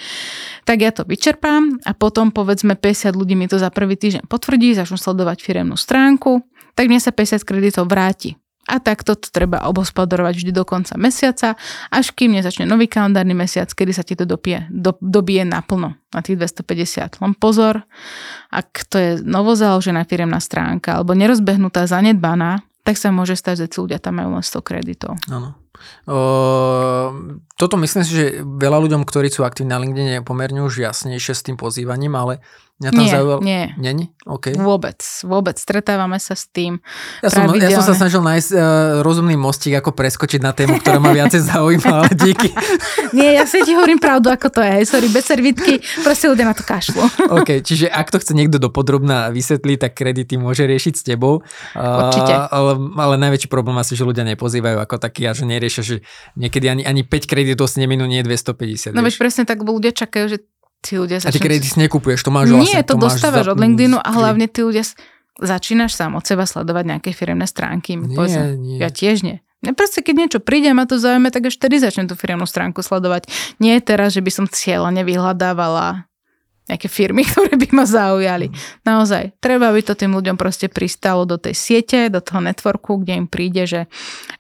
[0.63, 4.79] Tak ja to vyčerpám a potom povedzme 50 ľudí mi to za prvý týždeň potvrdí,
[4.79, 6.47] začnú sledovať firemnú stránku,
[6.79, 8.39] tak mne sa 50 kreditov vráti.
[8.65, 11.57] A takto to treba obospodarovať vždy do konca mesiaca,
[11.93, 16.21] až kým nezačne nový kalendárny mesiac, kedy sa ti to dopie, do, dobije naplno na
[16.25, 17.21] tých 250.
[17.21, 17.85] Len pozor,
[18.49, 23.97] ak to je novozaložená firemná stránka alebo nerozbehnutá, zanedbaná, tak sa môže stať, že ľudia
[23.97, 25.17] tam majú len 100 kreditov.
[25.33, 25.64] Áno.
[26.07, 26.19] O,
[27.55, 31.35] toto myslím si, že veľa ľuďom, ktorí sú aktívni na LinkedIn, je pomerne už jasnejšie
[31.35, 32.43] s tým pozývaním, ale
[32.75, 33.39] Mňa tam nie, zaujal...
[33.39, 33.63] nie.
[33.79, 34.05] Není?
[34.27, 34.59] Okay.
[34.59, 35.55] Vôbec, vôbec.
[35.55, 36.83] Stretávame sa s tým.
[37.23, 38.61] Ja som, ja som sa snažil nájsť uh,
[39.07, 42.51] rozumný mostík, ako preskočiť na tému, ktorá ma viacej zaujíma, ale díky.
[43.15, 44.91] nie, ja si ti hovorím pravdu, ako to je.
[44.91, 47.31] Sorry, bez servitky, proste ľudia na to kašľú.
[47.39, 51.47] OK, čiže ak to chce niekto dopodrobná vysvetliť, tak kredity môže riešiť s tebou.
[51.79, 52.35] Určite.
[52.35, 55.97] Uh, ale, ale najväčší problém asi, že ľudia nepozývajú ako taký a že neriešia, že
[56.37, 58.93] niekedy ani, ani 5 kreditov s neminú nie 250.
[58.93, 60.39] No veď presne tak, ľudia čakajú, že
[60.85, 61.33] tí ľudia začnú...
[61.33, 63.53] A ty kredity si nekupuješ, to máš Nie, vlastne, to, to dostávaš za...
[63.57, 64.85] od LinkedInu a hlavne tí ľudia
[65.41, 67.97] začínaš sám od seba sledovať nejaké firemné stránky.
[67.97, 68.77] Nie, povedzme, nie.
[68.77, 69.41] Ja tiež nie.
[69.73, 72.85] Proste, keď niečo príde a ma to zaujíma, tak až vtedy začnem tú firmnú stránku
[72.85, 73.33] sledovať.
[73.57, 76.05] Nie teraz, že by som cieľa nevyhľadávala
[76.65, 78.49] nejaké firmy, ktoré by ma zaujali.
[78.85, 83.21] Naozaj, treba, aby to tým ľuďom proste pristalo do tej siete, do toho networku, kde
[83.21, 83.81] im príde, že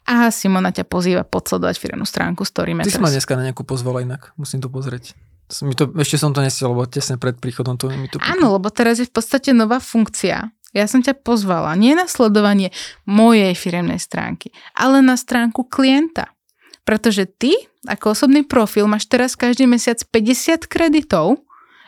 [0.08, 2.96] aha, Simona ťa pozýva podsledovať firmnú stránku Storymeters.
[2.96, 5.12] Ty si ma dneska na nejakú pozvala inak, musím to pozrieť.
[5.60, 8.16] Mi to, ešte som to nestiel, lebo tesne pred príchodom to mi to...
[8.24, 10.48] Áno, lebo teraz je v podstate nová funkcia.
[10.74, 12.74] Ja som ťa pozvala nie na sledovanie
[13.06, 16.34] mojej firemnej stránky, ale na stránku klienta.
[16.82, 17.54] Pretože ty,
[17.86, 21.43] ako osobný profil, máš teraz každý mesiac 50 kreditov,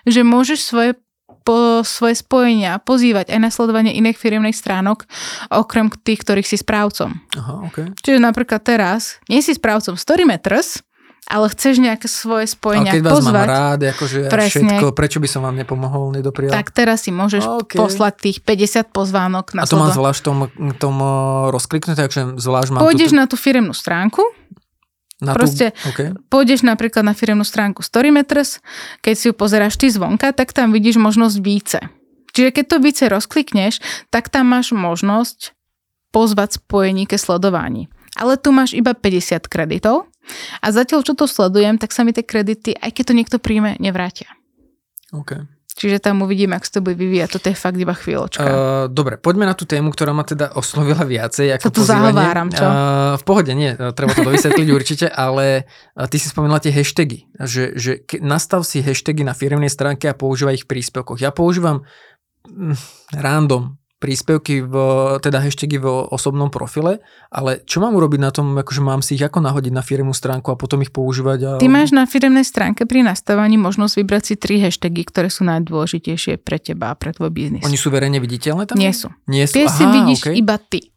[0.07, 0.92] že môžeš svoje
[1.47, 5.07] po svoje spojenia pozývať aj na sledovanie iných firmných stránok,
[5.55, 7.14] okrem tých, ktorých si správcom.
[7.38, 7.95] Aha, okay.
[8.03, 10.83] Čiže napríklad teraz nie si správcom Storymeters,
[11.27, 15.29] ale chceš nejaké svoje spojenia ale keď vás mám rád, akože presne, všetko, prečo by
[15.31, 16.55] som vám nepomohol, nedoprijal?
[16.55, 17.79] Tak teraz si môžeš okay.
[17.79, 20.47] poslať tých 50 pozvánok na A to mám zvlášť tom,
[20.79, 20.97] tom
[21.51, 23.19] rozkliknuté, takže zvlášť mám Pôjdeš túto...
[23.19, 24.23] na tú firemnú stránku,
[25.16, 25.96] na Proste tú...
[25.96, 26.09] okay.
[26.29, 28.61] pôjdeš napríklad na firemnú stránku Storymeters,
[29.00, 31.81] keď si ju pozeráš ty zvonka, tak tam vidíš možnosť více.
[32.37, 33.81] Čiže keď to více rozklikneš,
[34.12, 35.57] tak tam máš možnosť
[36.12, 37.88] pozvať spojení ke sledovaní.
[38.16, 40.09] Ale tu máš iba 50 kreditov
[40.61, 43.81] a zatiaľ, čo to sledujem, tak sa mi tie kredity, aj keď to niekto príjme,
[43.81, 44.29] nevrátia.
[45.16, 45.56] OK.
[45.77, 47.37] Čiže tam uvidíme, ak sa to bude vyvíjať.
[47.37, 48.41] Toto je fakt iba chvíľočka.
[48.41, 51.61] Uh, dobre, poďme na tú tému, ktorá ma teda oslovila viacej.
[51.61, 52.65] Ako to tu zahováram, čo?
[52.65, 55.69] Uh, v pohode, nie, treba to dovysvetliť určite, ale
[56.09, 60.65] ty si spomínala tie hashtagy, že, že nastav si hashtagy na firmnej stránke a používaj
[60.65, 61.21] ich v príspevkoch.
[61.21, 61.85] Ja používam
[62.49, 62.73] mm,
[63.12, 64.75] random príspevky, v,
[65.25, 67.01] teda hashtagy v osobnom profile,
[67.33, 70.53] ale čo mám urobiť na tom, akože mám si ich ako nahodiť na firmnú stránku
[70.53, 71.39] a potom ich používať?
[71.45, 71.51] A...
[71.57, 76.37] Ty máš na firmnej stránke pri nastavení možnosť vybrať si tri hashtagy, ktoré sú najdôležitejšie
[76.45, 77.65] pre teba a pre tvoj biznis.
[77.65, 78.77] Oni sú verejne viditeľné tam?
[78.77, 79.09] Nie sú.
[79.25, 79.57] Nie sú?
[79.57, 80.35] Tie Aha, si vidíš okay.
[80.37, 80.93] iba ty.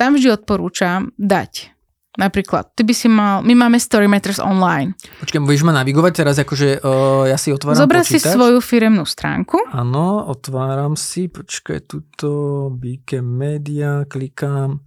[0.00, 1.79] Tam vždy odporúčam dať
[2.18, 4.98] Napríklad, ty by si mal, my máme Story Matters online.
[5.22, 9.62] Počkaj, budeš ma navigovať teraz, akože uh, ja si otváram Zobrať si svoju firemnú stránku.
[9.70, 12.30] Áno, otváram si, počkaj, tuto,
[12.74, 14.82] BK Media, klikám.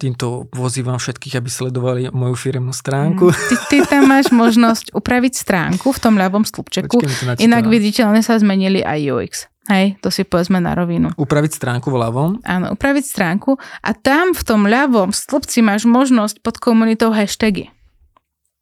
[0.00, 3.28] Týmto vozívam všetkých, aby sledovali moju firemnú stránku.
[3.28, 6.96] Mm, ty, ty tam máš možnosť upraviť stránku v tom ľavom stĺpčeku.
[7.44, 9.51] Inak viditeľne sa zmenili aj UX.
[9.70, 11.14] Hej, to si povedzme na rovinu.
[11.14, 12.30] Upraviť stránku v ľavom?
[12.42, 17.70] Áno, upraviť stránku a tam v tom ľavom stĺpci máš možnosť pod komunitou hashtagy.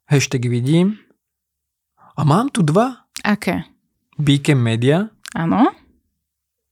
[0.05, 1.01] Hashtagy vidím.
[2.13, 3.09] A mám tu dva.
[3.25, 3.65] Aké?
[4.21, 5.09] Beacon Media.
[5.33, 5.73] Áno.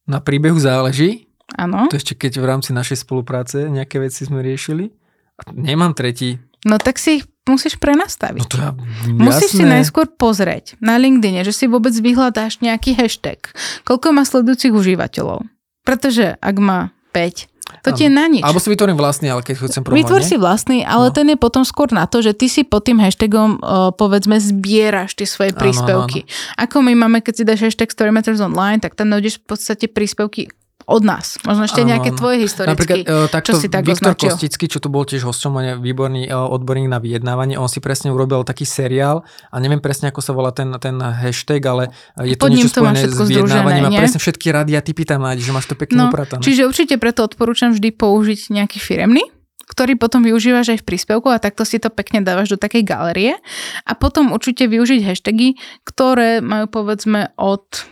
[0.06, 1.26] Na príbehu záleží.
[1.58, 1.89] Áno.
[1.89, 4.94] To ešte keď v rámci našej spolupráce nejaké veci sme riešili.
[5.42, 6.38] A nemám tretí.
[6.68, 8.41] No tak si ich musíš prenastaviť.
[8.41, 8.71] No to ja,
[9.09, 13.41] Musíš si najskôr pozrieť na LinkedIn, že si vôbec vyhľadáš nejaký hashtag.
[13.83, 15.43] Koľko má sledujúcich užívateľov.
[15.81, 17.49] Pretože ak má 5,
[17.85, 18.41] to ti je na nič.
[18.41, 20.01] Alebo si vytvorím vlastný, ale keď chcem promovať.
[20.01, 21.15] Vytvor si vlastný, ale no.
[21.15, 23.62] ten je potom skôr na to, že ty si pod tým hashtagom
[23.95, 26.25] povedzme zbieraš tie svoje príspevky.
[26.25, 26.62] Áno, áno, áno.
[26.65, 30.49] Ako my máme, keď si dáš hashtag Storymatters online, tak tam nájdeš v podstate príspevky
[30.89, 31.38] od nás.
[31.45, 32.73] Možno ešte nejaké tvoje historické.
[32.73, 34.34] Napríklad uh, takto čo si tak Viktor označil.
[34.34, 37.78] Kostický, čo tu bol tiež hosťom, on je výborný uh, odborník na vyjednávanie, on si
[37.78, 39.21] presne urobil taký seriál
[39.54, 41.84] a neviem presne, ako sa volá ten, ten hashtag, ale
[42.25, 45.21] je to Pod niečo to spojené s vyjednávaním a presne všetky rady a typy tam
[45.21, 46.41] nájdeš, že máš to pekne no, upratané.
[46.41, 49.21] Čiže určite preto odporúčam vždy použiť nejaký firemný,
[49.69, 53.38] ktorý potom využívaš aj v príspevku a takto si to pekne dávaš do takej galerie
[53.86, 57.86] a potom určite využiť hashtagy, ktoré majú povedzme od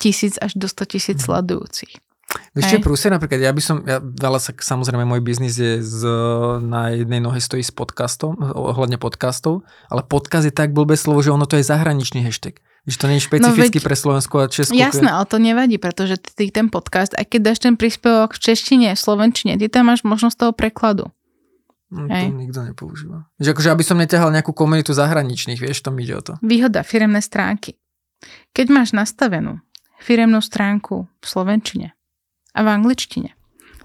[0.00, 1.24] tisíc až do 100 tisíc mhm.
[1.28, 1.92] sledujúcich.
[2.54, 3.10] Vieš čo je prúser?
[3.10, 6.06] Napríklad ja by som, ja, veľa sa, samozrejme môj biznis je z,
[6.62, 11.34] na jednej nohe stojí s podcastom, ohľadne podcastov, ale podcast je tak blbé slovo, že
[11.34, 12.62] ono to je zahraničný hashtag.
[12.86, 14.78] Že to nie je špecificky no veď, pre Slovensku a Česku.
[14.78, 18.94] Jasné, ale to nevadí, pretože ty ten podcast, aj keď dáš ten príspevok v češtine,
[18.94, 21.10] v slovenčine, ty tam máš možnosť toho prekladu.
[21.90, 23.26] No, to nikto nepoužíva.
[23.42, 26.32] Že akože aby som neťahal nejakú komunitu zahraničných, vieš, to mi ide o to.
[26.38, 27.74] Výhoda firemné stránky.
[28.54, 29.58] Keď máš nastavenú
[30.00, 31.92] firemnú stránku v slovenčine
[32.56, 33.36] a v angličtine.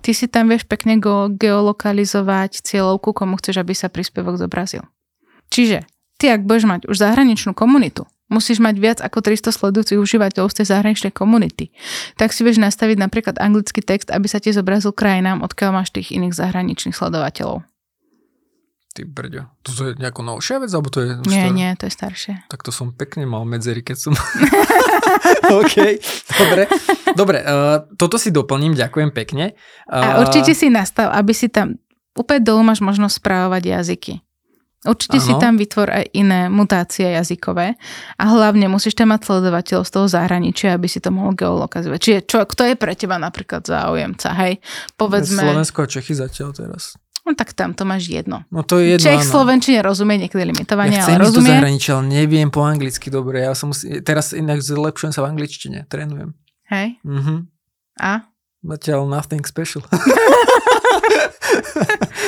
[0.01, 4.85] Ty si tam vieš pekne go geolokalizovať cieľovku, komu chceš, aby sa príspevok zobrazil.
[5.49, 5.85] Čiže
[6.21, 10.61] ty, ak budeš mať už zahraničnú komunitu, musíš mať viac ako 300 sledujúcich užívateľov z
[10.61, 11.73] tej zahraničnej komunity,
[12.17, 16.13] tak si vieš nastaviť napríklad anglický text, aby sa ti zobrazil krajinám, odkiaľ máš tých
[16.13, 17.65] iných zahraničných sledovateľov.
[18.95, 19.43] Ty brďo.
[19.67, 21.19] To je nejako novšia vec, alebo to je...
[21.27, 22.47] Nie, nie, to je staršie.
[22.47, 24.13] Tak to som pekne mal medzery, keď som...
[25.61, 25.75] OK,
[26.39, 26.63] dobre.
[27.15, 29.55] Dobre, uh, toto si doplním, ďakujem pekne.
[29.87, 31.79] Uh, a určite si nastav, aby si tam...
[32.15, 34.13] Úplne dolu máš možnosť správovať jazyky.
[34.85, 35.25] Určite ano.
[35.25, 37.73] si tam vytvor aj iné mutácie jazykové
[38.21, 41.99] a hlavne musíš tam mať sledovateľov z toho zahraničia, aby si to mohol geolokalizovať.
[41.99, 44.61] Čiže čo, kto je pre teba napríklad záujemca, hej?
[44.93, 45.41] Povedzme...
[45.41, 47.01] Slovensko a Čechy zatiaľ teraz.
[47.25, 48.45] No tak tam to máš jedno.
[48.53, 49.31] No to je jedno, Čech, áno.
[49.33, 51.49] Slovenčine rozumie, niekedy limitovanie, ja ale rozumie.
[51.49, 53.41] Ja zahraničia, ale neviem po anglicky dobre.
[53.41, 53.89] Ja som musí...
[54.05, 56.37] Teraz inak zlepšujem sa v angličtine, trénujem.
[56.69, 57.01] Hej?
[57.01, 57.49] Mhm.
[57.97, 58.29] A?
[58.65, 59.81] Zatiaľ nothing special.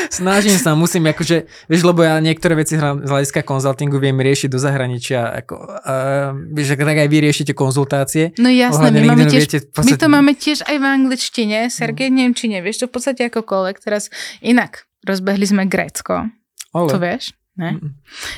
[0.10, 4.60] Snažím sa, musím akože, vieš, lebo ja niektoré veci z hľadiska konzultingu viem riešiť do
[4.62, 8.32] zahraničia, ako, uh, vieš, tak aj vy riešite konzultácie.
[8.40, 9.94] No jasné, my, máme tiež, viete, podstate...
[9.94, 13.76] my to máme tiež aj v angličtine, Sergej v Nemčine, vieš to v podstate akokoľvek.
[13.84, 16.28] Teraz inak, rozbehli sme Grécko.
[16.76, 16.91] Ole.
[16.91, 17.32] To vieš?
[17.58, 17.80] Ne?
[17.80, 17.91] Mm-mm.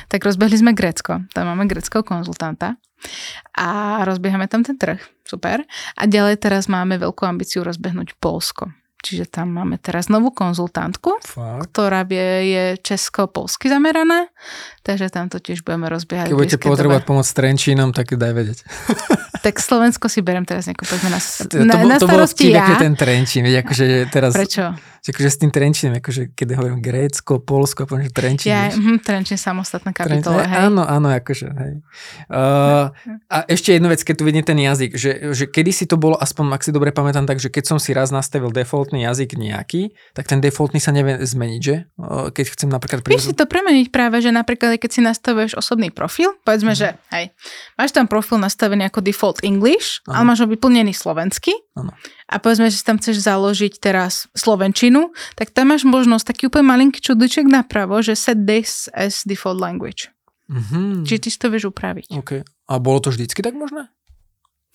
[0.08, 1.26] Tak rozbehli sme Grécko.
[1.34, 2.80] Tam máme greckého konzultanta
[3.52, 5.00] a rozbiehame tam ten trh.
[5.28, 5.66] Super.
[5.98, 8.72] A ďalej teraz máme veľkú ambíciu rozbehnúť Polsko.
[9.00, 11.72] Čiže tam máme teraz novú konzultantku, Fakt?
[11.72, 14.28] ktorá vie, je česko-polsky zameraná,
[14.84, 16.28] takže tam to tiež budeme rozbiehať.
[16.28, 18.58] Keď budete potrebovať pomoc s Trenčínom, tak daj vedieť.
[19.40, 22.76] Tak Slovensko si berem teraz nejakú povedzme na, na, to, na to bolo vtip, ja.
[22.76, 24.76] ten Trenčín, akože teraz, Prečo?
[25.00, 28.52] Akože s tým Trenčínom, akože keď hovorím Grécko, Polsko, poviem, že Trenčín.
[28.52, 30.68] Ja, hm, Trenčín samostatná kapitola, hej.
[30.68, 31.72] Áno, áno, akože, hej.
[32.28, 32.92] Uh,
[33.32, 36.20] a ešte jednu vec, keď tu vidím ten jazyk, že, že kedy si to bolo,
[36.20, 38.52] aspoň ak si dobre pamätám, tak, že keď som si raz nastavil
[38.90, 39.82] defaultný jazyk nejaký,
[40.18, 41.86] tak ten defaultný sa nevie zmeniť, že?
[42.34, 43.06] Keď chcem napríklad...
[43.06, 46.78] Vieš si to premeniť práve, že napríklad keď si nastavuješ osobný profil, povedzme, mm.
[46.78, 47.30] že hej,
[47.78, 50.18] máš tam profil nastavený ako default English, ano.
[50.18, 51.54] ale máš ho vyplnený slovensky.
[51.78, 51.94] Ano
[52.30, 56.70] a povedzme, že si tam chceš založiť teraz Slovenčinu, tak tam máš možnosť taký úplne
[56.70, 60.14] malinký čudiček napravo, že set this as default language.
[60.46, 61.02] Mm-hmm.
[61.10, 62.14] Čiže ty si to vieš upraviť.
[62.22, 62.46] Okay.
[62.70, 63.90] A bolo to vždycky tak možné?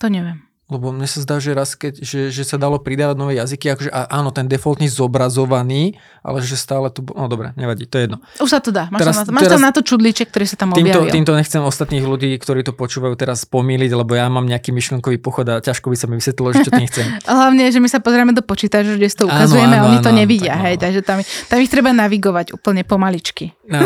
[0.04, 0.44] To neviem.
[0.66, 3.90] Lebo mne sa zdá, že raz, keď, že, že sa dalo pridávať nové jazyky, akože
[3.94, 5.94] a, áno, ten defaultný zobrazovaný,
[6.26, 7.06] ale že stále to...
[7.06, 8.18] No dobre, nevadí, to je jedno.
[8.42, 8.90] Už sa to dá.
[8.90, 11.06] Máš, teraz, tam, na to, máš teraz, tam na to čudliček, ktorý sa tam týmto,
[11.06, 11.14] objavil.
[11.14, 15.46] Týmto nechcem ostatných ľudí, ktorí to počúvajú teraz pomýliť, lebo ja mám nejaký myšlenkový pochod
[15.54, 17.06] a ťažko by sa mi vysvetlilo, že čo tým chcem.
[17.30, 20.06] Hlavne, že my sa pozrieme do počítača, že to ukazujeme áno, áno, a oni áno,
[20.10, 23.54] to nevidia, tak, hej, takže tam, tam ich treba navigovať úplne pomaličky.
[23.70, 23.78] A,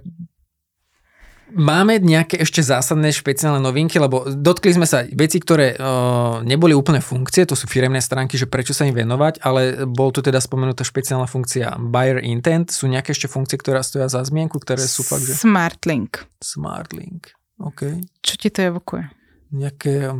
[1.48, 7.00] Máme nejaké ešte zásadné špeciálne novinky, lebo dotkli sme sa veci, ktoré uh, neboli úplne
[7.00, 10.84] funkcie, to sú firemné stránky, že prečo sa im venovať, ale bol tu teda spomenutá
[10.84, 12.68] špeciálna funkcia buyer intent.
[12.68, 15.36] Sú nejaké ešte funkcie, ktoré stoja za zmienku, ktoré sú fakt, že...
[15.40, 16.28] Smartlink.
[16.36, 17.32] Smartlink,
[17.64, 17.96] OK.
[18.20, 19.08] Čo ti to evokuje?
[19.56, 20.12] Nejaké...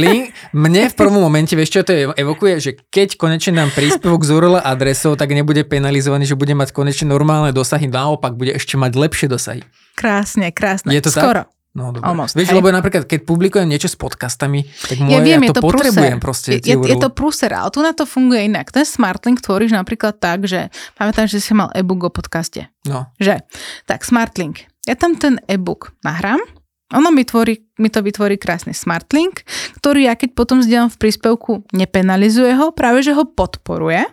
[0.00, 4.24] Link, mne v prvom momente, vieš čo to je, evokuje, že keď konečne nám príspevok
[4.24, 8.80] z URL adresou, tak nebude penalizovaný, že bude mať konečne normálne dosahy, naopak bude ešte
[8.80, 9.60] mať lepšie dosahy.
[9.92, 10.94] Krásne, krásne.
[10.94, 11.44] Je to Skoro.
[11.44, 11.52] tak?
[11.76, 12.10] No, dobre.
[12.10, 12.58] Almost, Vieš, hej.
[12.58, 16.18] lebo napríklad, keď publikujem niečo s podcastami, tak moje, ja, viem, ja to, to potrebujem
[16.18, 16.58] proste.
[16.58, 18.74] Je, je, je to prúser, ale tu na to funguje inak.
[18.74, 22.66] Ten Smartlink tvoríš napríklad tak, že pamätám, že si mal e-book o podcaste.
[22.82, 23.06] No.
[23.22, 23.46] Že?
[23.86, 24.66] Tak, Smartlink.
[24.90, 26.42] Ja tam ten e-book nahrám,
[26.88, 29.44] ono mi, tvorí, mi to vytvorí krásny smartlink,
[29.80, 34.08] ktorý ja keď potom zdieľam v príspevku, nepenalizuje ho, práve že ho podporuje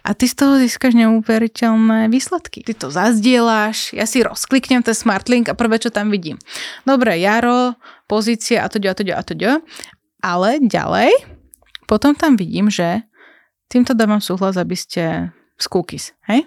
[0.00, 2.64] a ty z toho získaš neuveriteľné výsledky.
[2.64, 6.40] Ty to zazdieláš, ja si rozkliknem ten smartlink a prvé, čo tam vidím.
[6.88, 7.76] Dobre, Jaro,
[8.08, 9.34] pozícia a to a to a to
[10.20, 11.12] ale ďalej,
[11.88, 13.04] potom tam vidím, že
[13.72, 16.44] týmto dávam súhlas, aby ste z cookies, hej?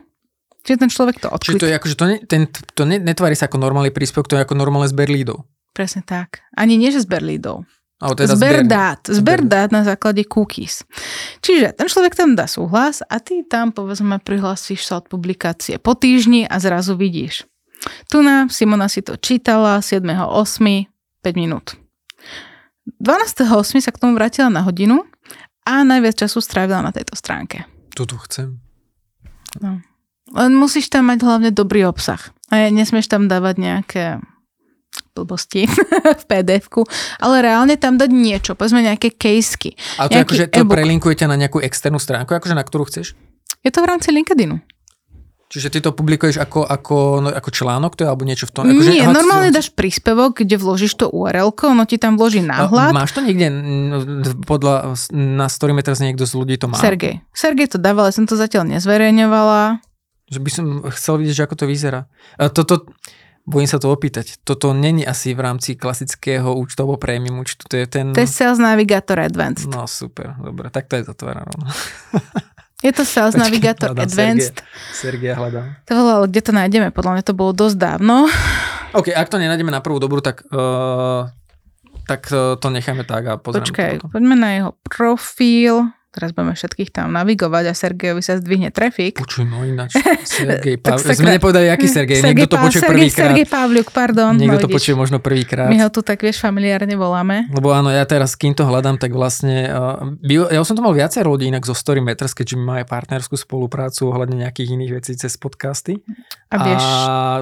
[0.63, 1.59] Čiže ten človek to odklik.
[1.59, 4.31] Čiže to je ako, že to, ne, ten, to ne, netvári sa ako normálny príspevok,
[4.31, 5.43] to je ako normálne zber lídov.
[5.75, 6.39] Presne tak.
[6.55, 7.67] Ani nie, že zber lídov.
[7.99, 9.01] teda zber, zber dát.
[9.03, 10.87] Zber dát na základe cookies.
[11.43, 15.99] Čiže ten človek tam dá súhlas a ty tam povedzme prihlasíš sa od publikácie po
[15.99, 17.43] týždni a zrazu vidíš.
[18.07, 20.87] Tu na Simona si to čítala 7.8.
[21.23, 21.79] 5 minút.
[22.99, 23.79] 12.8.
[23.79, 25.07] sa k tomu vrátila na hodinu
[25.63, 27.63] a najviac času strávila na tejto stránke.
[27.95, 28.59] Tu chcem.
[29.63, 29.79] No.
[30.33, 32.33] Len musíš tam mať hlavne dobrý obsah.
[32.49, 34.03] A nesmieš tam dávať nejaké
[35.13, 35.69] blbosti
[36.21, 36.65] v pdf
[37.21, 39.77] ale reálne tam dať niečo, povedzme nejaké kejsky.
[40.01, 43.17] A to akože to prelinkujete na nejakú externú stránku, akože na ktorú chceš?
[43.61, 44.57] Je to v rámci LinkedInu.
[45.53, 48.65] Čiže ty to publikuješ ako, ako, no, ako článok, to je, alebo niečo v tom?
[48.65, 52.89] Akože, Nie, aha, normálne dáš príspevok, kde vložíš to URL, ono ti tam vloží náhľad.
[52.89, 53.53] Máš to niekde,
[54.49, 56.81] podľa, na storyme teraz niekto z ľudí to má?
[56.81, 57.21] Sergej.
[57.37, 59.92] Sergej to dával, ale som to zatiaľ nezverejňovala.
[60.33, 62.09] Že by som chcel vidieť, že ako to vyzerá.
[62.41, 62.89] A toto,
[63.45, 67.75] bojím sa to opýtať, toto není asi v rámci klasického účtu alebo premium účtu, to
[67.75, 68.15] je ten...
[68.15, 69.67] To je Sales Navigator Advanced.
[69.67, 71.43] No super, dobre, tak to je zatvorené.
[72.79, 74.63] Je to Sales Počkej, Navigator Advanced.
[74.95, 75.75] Sergia hľadám.
[75.87, 76.87] To bolo, kde to nájdeme?
[76.95, 78.31] Podľa mňa to bolo dosť dávno.
[78.95, 81.27] OK, ak to nenájdeme na prvú dobrú, tak, uh,
[82.07, 83.67] tak uh, to necháme tak a pozrieme.
[83.67, 85.91] Počkaj, poďme na jeho profil.
[86.13, 89.17] Teraz budeme všetkých tam navigovať a Sergejovi sa zdvihne trafik.
[89.17, 89.97] Počuj, no ináč,
[90.29, 91.17] Sergej Pavliuk.
[91.17, 93.33] Sme nepovedali, aký Sergej, Sergej niekto to počuje prvýkrát.
[93.33, 94.37] Sergej Pavliuk, pardon.
[94.37, 95.73] Niekto no, to počuje možno prvýkrát.
[95.73, 97.49] My ho tu tak, vieš, familiárne voláme.
[97.49, 101.33] Lebo áno, ja teraz, kým to hľadám, tak vlastne, uh, ja som to mal viacero
[101.33, 105.33] ľudí inak zo Story Matters, keďže my máme partnerskú spoluprácu ohľadne nejakých iných vecí cez
[105.41, 105.97] podcasty.
[106.53, 106.83] A, vieš...
[106.85, 106.93] a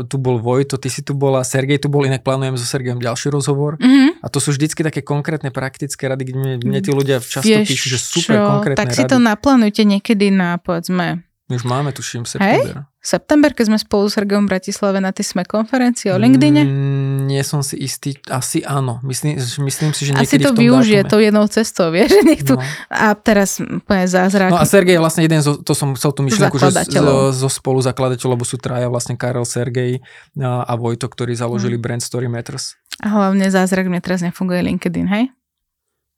[0.08, 3.28] tu bol Vojto, ty si tu bola, Sergej tu bol, inak plánujem so Sergejom ďalší
[3.36, 3.76] rozhovor.
[3.84, 4.24] Mm-hmm.
[4.24, 7.68] A to sú vždycky také konkrétne praktické rady, kde mne, mne tí ľudia často vieš
[7.68, 8.44] píšu, že super čo?
[8.62, 8.98] Konkrétne Tak rady.
[8.98, 11.26] si to naplánujte niekedy na, povedzme...
[11.50, 12.88] My už máme, tuším, september.
[12.88, 12.88] Hej?
[13.02, 16.64] September, keď sme spolu s Sergejom v Bratislave na tej sme konferencii o LinkedIne?
[16.64, 19.02] Mm, nie som si istý, asi áno.
[19.02, 22.14] Myslím, myslím si, že niekedy Asi to využije to jednou cestou, vieš,
[22.48, 22.56] tu...
[22.56, 22.64] No.
[22.88, 24.54] A teraz úplne zázrak.
[24.54, 27.50] No a Sergej je vlastne jeden, zo, to som chcel tú myšlienku, že zo, zo
[27.50, 30.00] spoluzakladateľov, lebo sú traja vlastne Karel, Sergej
[30.38, 31.84] a, a Vojto, ktorí založili mm.
[31.84, 32.78] brand Story Matters.
[33.02, 35.34] A hlavne zázrak mne teraz nefunguje LinkedIn, hej?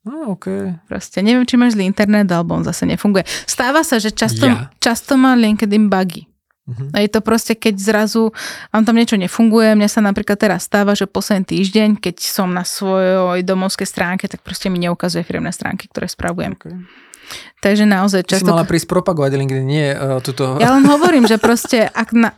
[0.03, 0.51] No, OK.
[0.91, 3.23] Proste neviem, či máš zlý internet, alebo on zase nefunguje.
[3.47, 4.67] Stáva sa, že často, ja.
[4.83, 6.27] často má LinkedIn buggy.
[6.63, 6.95] Uh-huh.
[6.95, 8.31] A je to proste, keď zrazu
[8.71, 12.63] vám tam niečo nefunguje, mňa sa napríklad teraz stáva, že posledný týždeň, keď som na
[12.63, 16.55] svojej domovskej stránke, tak proste mi neukazuje firmné stránky, ktoré spravujem.
[16.55, 16.71] Okay.
[17.59, 18.47] Takže naozaj často...
[18.47, 20.59] Si mala prísť propagovať LinkedIn, nie uh, tuto...
[20.59, 22.31] Ja len hovorím, že proste, ak na,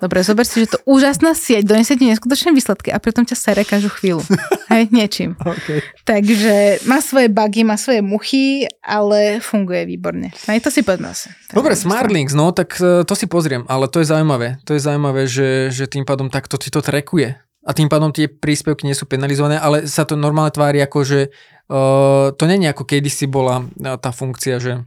[0.00, 3.68] Dobre, zober si, že to úžasná sieť donesie ti neskutočné výsledky a pritom ťa sere
[3.68, 4.24] každú chvíľu.
[4.72, 5.36] Hej, niečím.
[5.36, 5.84] Okay.
[6.08, 10.32] Takže má svoje bugy, má svoje muchy, ale funguje výborne.
[10.48, 11.28] Hej, to si poďme asi.
[11.52, 14.56] Dobre, Smartlinks, no tak e, to si pozriem, ale to je zaujímavé.
[14.64, 17.36] To je zaujímavé, že, že tým pádom takto ti to trekuje.
[17.60, 21.20] A tým pádom tie príspevky nie sú penalizované, ale sa to normálne tvári ako, že
[21.68, 24.80] uh, to není ako kedysi bola uh, tá funkcia, že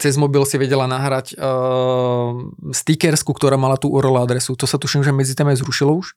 [0.00, 1.36] cez mobil si vedela nahrať
[2.72, 4.56] stickersku, ktorá mala tú URL adresu.
[4.56, 6.16] To sa tuším, že medzi tým aj zrušilo už.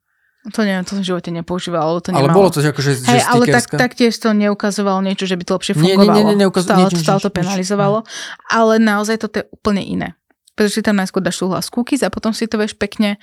[0.56, 2.32] To neviem, to som v živote nepoužíval, ale to nemalo.
[2.32, 5.52] Ale bolo to že akože, že ale tak, taktiež to neukazovalo niečo, že by to
[5.60, 6.08] lepšie fungovalo.
[6.08, 8.12] Nie, nie, nie, nie neukaz- stále, niečo, stále to penalizovalo, niečo.
[8.48, 10.10] ale naozaj toto je úplne iné.
[10.56, 13.20] Pretože si tam najskôr dáš súhlas cookies a potom si to vieš pekne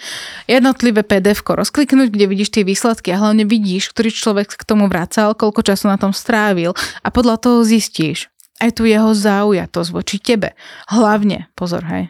[0.47, 5.33] jednotlivé pdf rozkliknúť, kde vidíš tie výsledky a hlavne vidíš, ktorý človek k tomu vracal,
[5.33, 8.31] koľko času na tom strávil a podľa toho zistíš,
[8.65, 10.57] aj tu jeho zaujatosť voči tebe.
[10.89, 12.09] Hlavne, pozor, hej,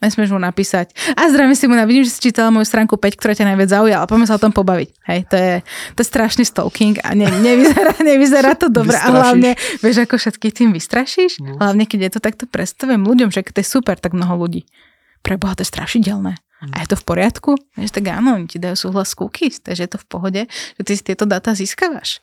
[0.00, 0.96] nesmieš mu napísať.
[1.12, 4.08] A zdravím si mu, vidím, že si čítala moju stránku 5, ktorá ťa najviac zaujala.
[4.08, 4.90] Poďme sa o tom pobaviť.
[5.06, 5.52] Hej, to je,
[5.94, 8.96] to je strašný stalking a ne, nevyzerá, nevyzerá to dobre.
[8.96, 11.44] A hlavne, vieš, ako všetkých tým vystrašíš?
[11.44, 11.60] No.
[11.60, 14.64] Hlavne, keď je to takto predstavujem ľuďom, že to je super, tak mnoho ľudí.
[15.20, 16.40] Pre Boha, to je strašidelné.
[16.60, 17.50] A je to v poriadku?
[17.72, 20.42] Vieš, tak áno, oni ti dajú súhlas cookies, takže je to v pohode,
[20.76, 22.20] že ty si tieto dáta získavaš.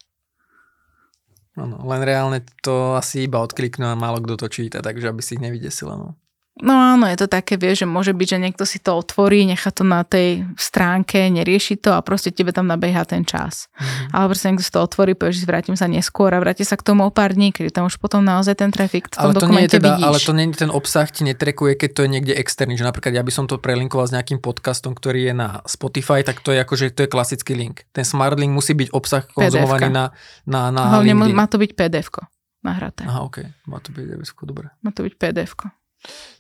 [1.58, 5.36] Ano, len reálne to asi iba odkliknú a málo kto to číta, takže aby si
[5.36, 5.98] ich nevydesila.
[5.98, 6.14] No.
[6.58, 9.70] No áno, je to také, vieš, že môže byť, že niekto si to otvorí, nechá
[9.70, 13.70] to na tej stránke, nerieši to a proste tebe tam nabehá ten čas.
[13.78, 14.10] Mm-hmm.
[14.18, 16.82] Ale proste niekto si to otvorí, povie, že vrátim sa neskôr a vráti sa k
[16.82, 19.48] tomu o pár dní, kedy tam už potom naozaj ten trafik v tom ale to
[19.54, 20.08] nie je teda, vidíš.
[20.10, 23.14] Ale to nie je ten obsah ti netrekuje, keď to je niekde externý, že napríklad
[23.14, 26.60] ja by som to prelinkoval s nejakým podcastom, ktorý je na Spotify, tak to je
[26.66, 27.86] akože to je klasický link.
[27.94, 30.06] Ten smart link musí byť obsah konzumovaný na,
[30.50, 32.10] na, na Hlavne má to byť pdf
[32.66, 33.06] nahraté.
[33.06, 33.46] Aha, ok.
[33.70, 34.68] Má to byť pdf dobre.
[34.82, 35.54] Má to byť pdf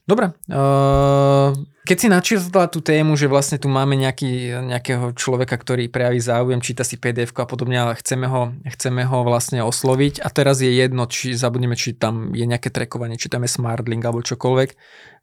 [0.07, 0.31] Dobre.
[0.47, 1.51] Uh,
[1.83, 6.63] keď si načrtla tú tému, že vlastne tu máme nejaký, nejakého človeka, ktorý prejaví záujem,
[6.63, 10.71] číta si pdf a podobne, ale chceme ho, chceme ho vlastne osloviť a teraz je
[10.71, 14.69] jedno, či zabudneme, či tam je nejaké trekovanie, či tam je smartlink alebo čokoľvek.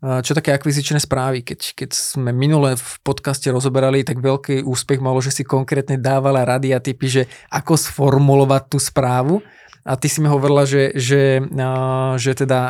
[0.05, 1.41] Uh, čo také akvizičné správy?
[1.41, 6.45] Keď, keď sme minule v podcaste rozoberali, tak veľký úspech malo, že si konkrétne dávala
[6.45, 9.41] rady a typy, že ako sformulovať tú správu.
[9.85, 12.61] A ty si mi hovorila, že, že, uh, že teda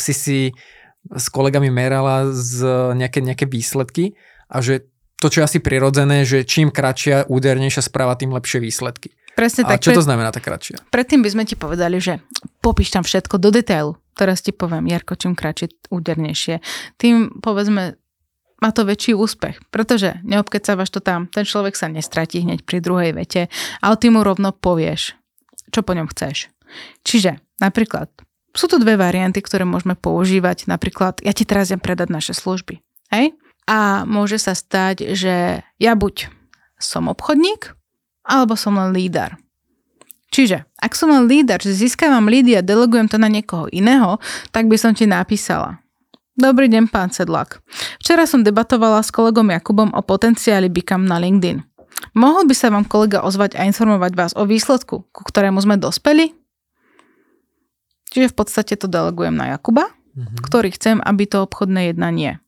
[0.00, 0.40] si si
[1.12, 2.64] s kolegami merala z
[2.96, 4.18] nejaké, nejaké výsledky
[4.50, 9.16] a že to, čo je asi prirodzené, že čím kratšia, údernejšia správa, tým lepšie výsledky.
[9.36, 9.84] Presne a tak.
[9.84, 10.80] čo to znamená tá kratšia?
[10.88, 12.24] Predtým by sme ti povedali, že
[12.64, 13.92] popíš tam všetko do detailu.
[14.16, 16.64] Teraz ti poviem, Jarko, čím kratšie, údernejšie.
[16.96, 18.00] Tým, povedzme,
[18.64, 23.12] má to väčší úspech, pretože neobkecávaš to tam, ten človek sa nestratí hneď pri druhej
[23.12, 23.52] vete,
[23.84, 25.12] ale ty mu rovno povieš,
[25.68, 26.48] čo po ňom chceš.
[27.04, 28.08] Čiže napríklad
[28.56, 30.66] sú tu dve varianty, ktoré môžeme používať.
[30.66, 32.80] Napríklad, ja ti teraz idem predať naše služby.
[33.12, 33.36] Hej?
[33.68, 36.32] A môže sa stať, že ja buď
[36.80, 37.76] som obchodník,
[38.24, 39.36] alebo som len líder.
[40.34, 44.18] Čiže, ak som len líder, že získavam lídy a delegujem to na niekoho iného,
[44.50, 45.80] tak by som ti napísala.
[46.36, 47.64] Dobrý deň, pán Sedlak.
[47.96, 51.64] Včera som debatovala s kolegom Jakubom o potenciáli Bikam na LinkedIn.
[52.12, 56.36] Mohol by sa vám kolega ozvať a informovať vás o výsledku, ku ktorému sme dospeli?
[58.16, 60.40] Čiže v podstate to delegujem na Jakuba, mm-hmm.
[60.40, 62.40] ktorý chcem, aby to obchodné jednanie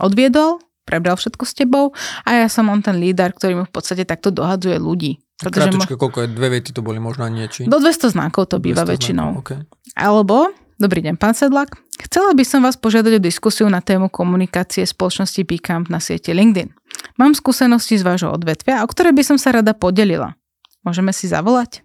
[0.00, 1.92] odviedol, prebral všetko s tebou
[2.24, 5.20] a ja som on ten líder, ktorý mu v podstate takto dohadzuje ľudí.
[5.36, 6.28] Kratučka, mo- koľko je?
[6.32, 7.68] Dve vety to boli možno niečo?
[7.68, 9.36] Do 200 znakov to býva väčšinou.
[9.36, 9.60] Znakov, okay.
[9.92, 11.76] Alebo Dobrý deň, pán Sedlak.
[12.00, 16.72] Chcela by som vás požiadať o diskusiu na tému komunikácie spoločnosti Bcamp na siete LinkedIn.
[17.20, 20.40] Mám skúsenosti z vášho odvetvia, o ktoré by som sa rada podelila.
[20.80, 21.84] Môžeme si zavolať?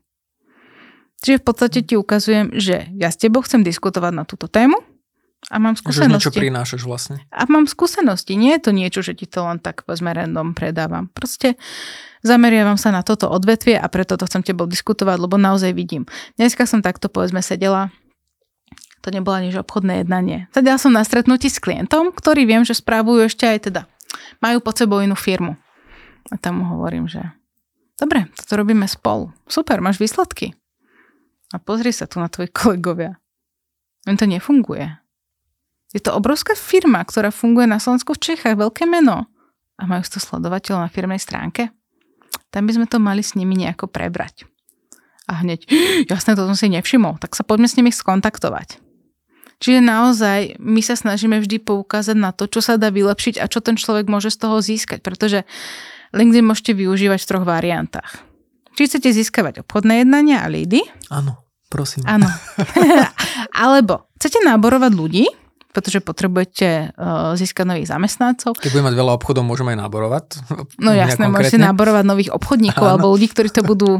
[1.26, 4.78] Čiže v podstate ti ukazujem, že ja s tebou chcem diskutovať na túto tému
[5.49, 6.21] a mám skúsenosti.
[6.21, 7.15] Že niečo prinášaš vlastne.
[7.34, 8.38] A mám skúsenosti.
[8.38, 11.09] Nie je to niečo, že ti to len tak povedzme random predávam.
[11.09, 11.57] Proste
[12.21, 16.05] zameriavam sa na toto odvetvie a preto to chcem tebou diskutovať, lebo naozaj vidím.
[16.38, 17.89] Dneska som takto povedzme sedela
[19.05, 20.49] to nebolo nič obchodné jednanie.
[20.49, 23.82] Teda som na stretnutí s klientom, ktorý viem, že správujú ešte aj teda.
[24.41, 25.61] Majú pod sebou inú firmu.
[26.34, 27.21] A tam mu hovorím, že
[28.01, 29.30] dobre, toto robíme spolu.
[29.45, 30.57] Super, máš výsledky.
[31.56, 33.16] A pozri sa tu na tvoji kolegovia.
[34.03, 34.91] Len to nefunguje.
[35.95, 39.32] Je to obrovská firma, ktorá funguje na Slovensku v Čechách, veľké meno.
[39.80, 41.72] A majú to sledovateľov na firmnej stránke.
[42.51, 44.43] Tam by sme to mali s nimi nejako prebrať.
[45.32, 45.64] A hneď,
[46.12, 48.84] jasné, to som si nevšimol, tak sa poďme s nimi skontaktovať.
[49.64, 53.64] Čiže naozaj my sa snažíme vždy poukázať na to, čo sa dá vylepšiť a čo
[53.64, 55.47] ten človek môže z toho získať, pretože
[56.12, 58.20] LinkedIn môžete využívať v troch variantách.
[58.76, 60.84] Či chcete získavať obchodné jednania a lídy?
[61.08, 61.45] Áno,
[61.76, 62.07] prosím.
[62.07, 62.32] Áno.
[63.67, 65.28] Alebo chcete náborovať ľudí,
[65.76, 68.55] pretože potrebujete uh, získať nových zamestnancov.
[68.55, 70.26] Keď budeme mať veľa obchodov, môžeme aj náborovať.
[70.80, 72.91] No jasné, môžete náborovať nových obchodníkov áno.
[72.95, 73.99] alebo ľudí, ktorí to budú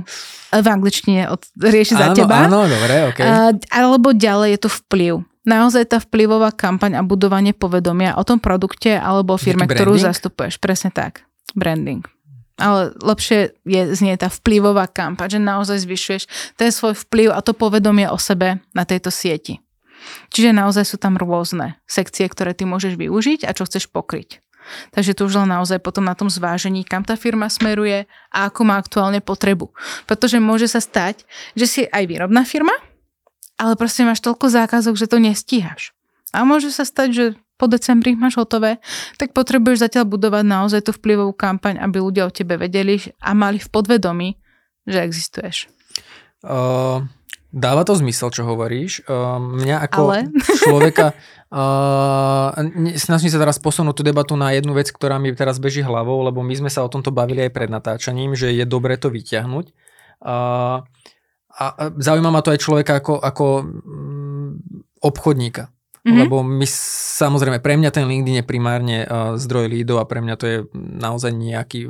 [0.56, 2.48] v angličtine od, riešiť áno, za teba.
[2.48, 3.28] Áno, dobre, okay.
[3.28, 5.14] Uh, alebo ďalej je to vplyv
[5.46, 10.58] naozaj tá vplyvová kampaň a budovanie povedomia o tom produkte alebo firme, ktorú zastupuješ.
[10.58, 11.22] Presne tak.
[11.54, 12.15] Branding.
[12.56, 16.24] Ale lepšie je znie tá vplyvová kampaň, že naozaj zvyšuješ
[16.56, 19.60] ten svoj vplyv a to povedomie o sebe na tejto sieti.
[20.32, 24.40] Čiže naozaj sú tam rôzne sekcie, ktoré ty môžeš využiť a čo chceš pokryť.
[24.94, 28.62] Takže tu už len naozaj potom na tom zvážení, kam tá firma smeruje a ako
[28.66, 29.70] má aktuálne potrebu.
[30.10, 31.22] Pretože môže sa stať,
[31.54, 32.74] že si aj výrobná firma,
[33.62, 35.94] ale proste máš toľko zákazok, že to nestíhaš.
[36.34, 37.26] A môže sa stať, že
[37.56, 38.84] po decembri máš hotové,
[39.16, 43.60] tak potrebuješ zatiaľ budovať naozaj tú vplyvovú kampaň, aby ľudia o tebe vedeli a mali
[43.60, 44.36] v podvedomí,
[44.84, 45.72] že existuješ.
[46.44, 47.08] Uh,
[47.50, 49.08] dáva to zmysel, čo hovoríš.
[49.08, 50.18] Uh, mňa ako Ale...
[50.68, 51.16] človeka
[51.50, 52.52] uh,
[53.00, 56.44] snažím sa teraz posunúť tú debatu na jednu vec, ktorá mi teraz beží hlavou, lebo
[56.44, 59.66] my sme sa o tomto bavili aj pred natáčaním, že je dobré to vyťahnuť.
[60.20, 60.84] Uh,
[61.56, 64.52] a zaujíma ma to aj človeka ako, ako mm,
[65.00, 65.72] obchodníka.
[66.06, 66.22] Mm-hmm.
[66.22, 66.70] Lebo my
[67.18, 70.58] samozrejme, pre mňa ten LinkedIn je primárne uh, zdroj lídov a pre mňa to je
[70.78, 71.90] naozaj nejaký...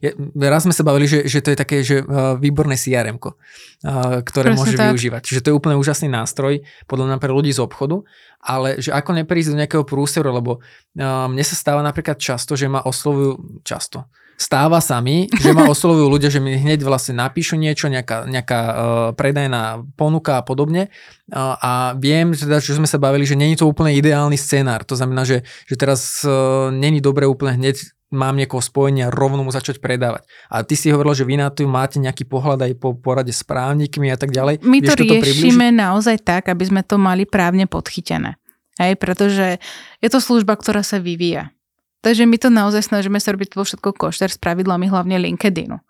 [0.00, 0.16] Je,
[0.48, 4.56] raz sme sa bavili, že, že to je také, že uh, výborné crm uh, ktoré
[4.56, 4.96] Presne môže tak.
[4.96, 5.20] využívať.
[5.28, 8.00] Čiže to je úplne úžasný nástroj, podľa mňa pre ľudí z obchodu,
[8.40, 12.64] ale že ako neprísť do nejakého prúseru, lebo uh, mne sa stáva napríklad často, že
[12.64, 14.08] ma oslovujú často
[14.40, 18.60] stáva sa mi, že ma oslovujú ľudia, že mi hneď vlastne napíšu niečo, nejaká, nejaká
[18.64, 18.74] uh,
[19.12, 20.88] predajná ponuka a podobne
[21.28, 24.88] uh, a viem, teda, že sme sa bavili, že není to úplne ideálny scenár.
[24.88, 29.54] To znamená, že, že teraz uh, není dobre úplne hneď mám niekoho spojenia rovno mu
[29.54, 30.26] začať predávať.
[30.50, 33.46] A ty si hovorila, že vy na to máte nejaký pohľad aj po porade s
[33.46, 34.66] právnikmi a tak ďalej.
[34.66, 38.34] My Vieš to riešime naozaj tak, aby sme to mali právne podchytené.
[38.82, 39.62] Hej, pretože
[40.02, 41.54] je to služba, ktorá sa vyvíja.
[42.00, 45.84] Takže my to naozaj snažíme sa robiť vo všetko košter s pravidlami hlavne LinkedInu.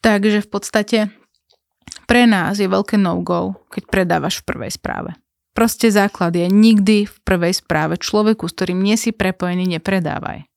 [0.00, 0.98] Takže v podstate
[2.08, 5.10] pre nás je veľké no-go, keď predávaš v prvej správe.
[5.54, 10.48] Proste základ je nikdy v prvej správe človeku, s ktorým nie si prepojený, nepredávaj.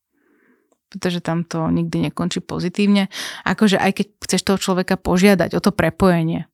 [0.90, 3.10] Pretože tam to nikdy nekončí pozitívne.
[3.46, 6.50] Akože aj keď chceš toho človeka požiadať o to prepojenie,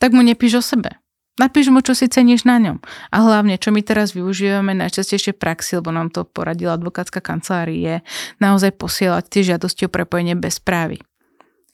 [0.00, 0.99] tak mu nepíš o sebe.
[1.38, 2.82] Napíš mu, čo si ceníš na ňom.
[3.14, 7.94] A hlavne, čo my teraz využívame najčastejšie praxi, lebo nám to poradila advokátska kancelária, je
[8.42, 11.00] naozaj posielať tie žiadosti o prepojenie bez správy.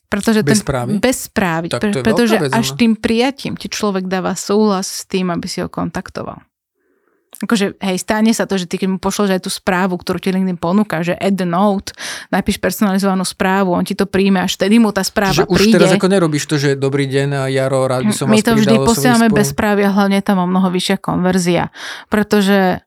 [0.07, 0.91] Pretože bez ten, správy?
[1.03, 1.67] Bez správy.
[1.67, 6.47] Pre, pretože až tým prijatím ti človek dáva súhlas s tým, aby si ho kontaktoval
[7.37, 10.33] akože hej, stane sa to, že ty keď mu pošleš aj tú správu, ktorú ti
[10.33, 11.93] LinkedIn ponúka, že add the note,
[12.33, 15.75] napíš personalizovanú správu, on ti to príjme, až vtedy mu tá správa Čiže príde.
[15.75, 18.57] už teraz ako nerobíš to, že dobrý deň, Jaro, rád by som My vás to
[18.57, 21.69] vždy posielame bez správy a hlavne tam o mnoho vyššia konverzia,
[22.09, 22.81] pretože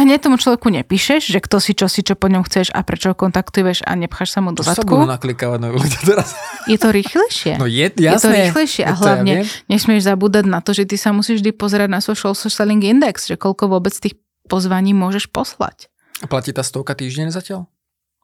[0.00, 3.12] hneď tomu človeku nepíšeš, že kto si, čo si, čo po ňom chceš a prečo
[3.12, 4.88] ho kontaktuješ a nepcháš sa mu do zadku.
[4.88, 6.32] sa budú naklikávať na ľudia teraz?
[6.64, 7.60] Je to rýchlejšie.
[7.60, 8.08] No je, jasné.
[8.08, 11.52] Je to rýchlejšie a hlavne ja nesmieš zabúdať na to, že ty sa musíš vždy
[11.52, 14.16] pozerať na social selling index, že koľko vôbec tých
[14.48, 15.92] pozvaní môžeš poslať.
[16.22, 17.68] A platí tá stovka týždeň zatiaľ?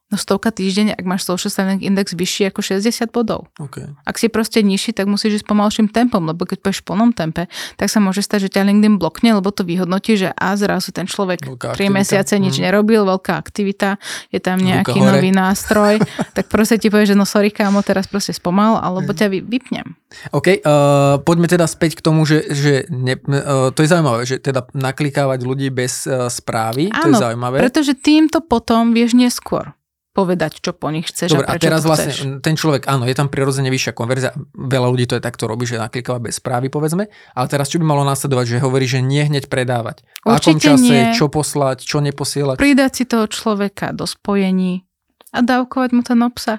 [0.08, 3.44] No stovka týždeň, ak máš social selling index vyšší ako 60 bodov.
[3.60, 3.92] Okay.
[4.08, 7.44] Ak si proste nižší, tak musíš ísť pomalším tempom, lebo keď pôjdeš v plnom tempe,
[7.76, 11.04] tak sa môže stať, že ťa LinkedIn blokne, lebo to vyhodnotí, že a zrazu ten
[11.04, 12.62] človek 3 mesiace nič mm.
[12.64, 14.00] nerobil, veľká aktivita,
[14.32, 16.00] je tam nejaký nový nástroj,
[16.36, 19.92] tak proste ti povie, že no sorry kámo, teraz proste spomal, alebo ťa vy, vypnem.
[20.32, 24.40] OK, uh, poďme teda späť k tomu, že, že ne, uh, to je zaujímavé, že
[24.40, 27.60] teda naklikávať ľudí bez uh, správy, Áno, to je zaujímavé.
[27.60, 29.76] pretože týmto potom vieš neskôr
[30.18, 32.42] povedať, čo po nich chceš Dobre, a prečo a teraz vlastne chceš.
[32.42, 35.78] ten človek, áno, je tam prirodzene vyššia konverzia, veľa ľudí to je takto robí, že
[35.78, 37.06] naklikáva bez správy, povedzme,
[37.38, 40.02] ale teraz čo by malo následovať, že hovorí, že nie hneď predávať.
[40.26, 41.14] V akom čase, nie.
[41.14, 42.58] čo poslať, čo neposielať.
[42.58, 44.82] Pridať si toho človeka do spojení
[45.30, 46.58] a dávkovať mu ten obsah.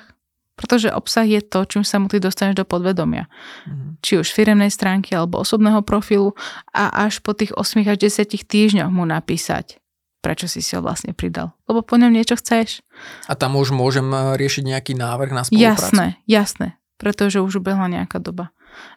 [0.55, 3.32] Pretože obsah je to, čím sa mu ty dostaneš do podvedomia.
[3.64, 3.95] Mm.
[4.03, 6.36] Či už firemnej stránky alebo osobného profilu
[6.76, 9.80] a až po tých 8 až 10 týždňoch mu napísať
[10.20, 11.55] prečo si si ho vlastne pridal.
[11.65, 12.84] Lebo po ňom niečo chceš.
[13.32, 15.95] A tam už môžem eh, riešiť nejaký návrh na spoluprácu?
[15.95, 16.67] Jasné, jasné,
[16.99, 18.51] pretože už ubehla nejaká doba.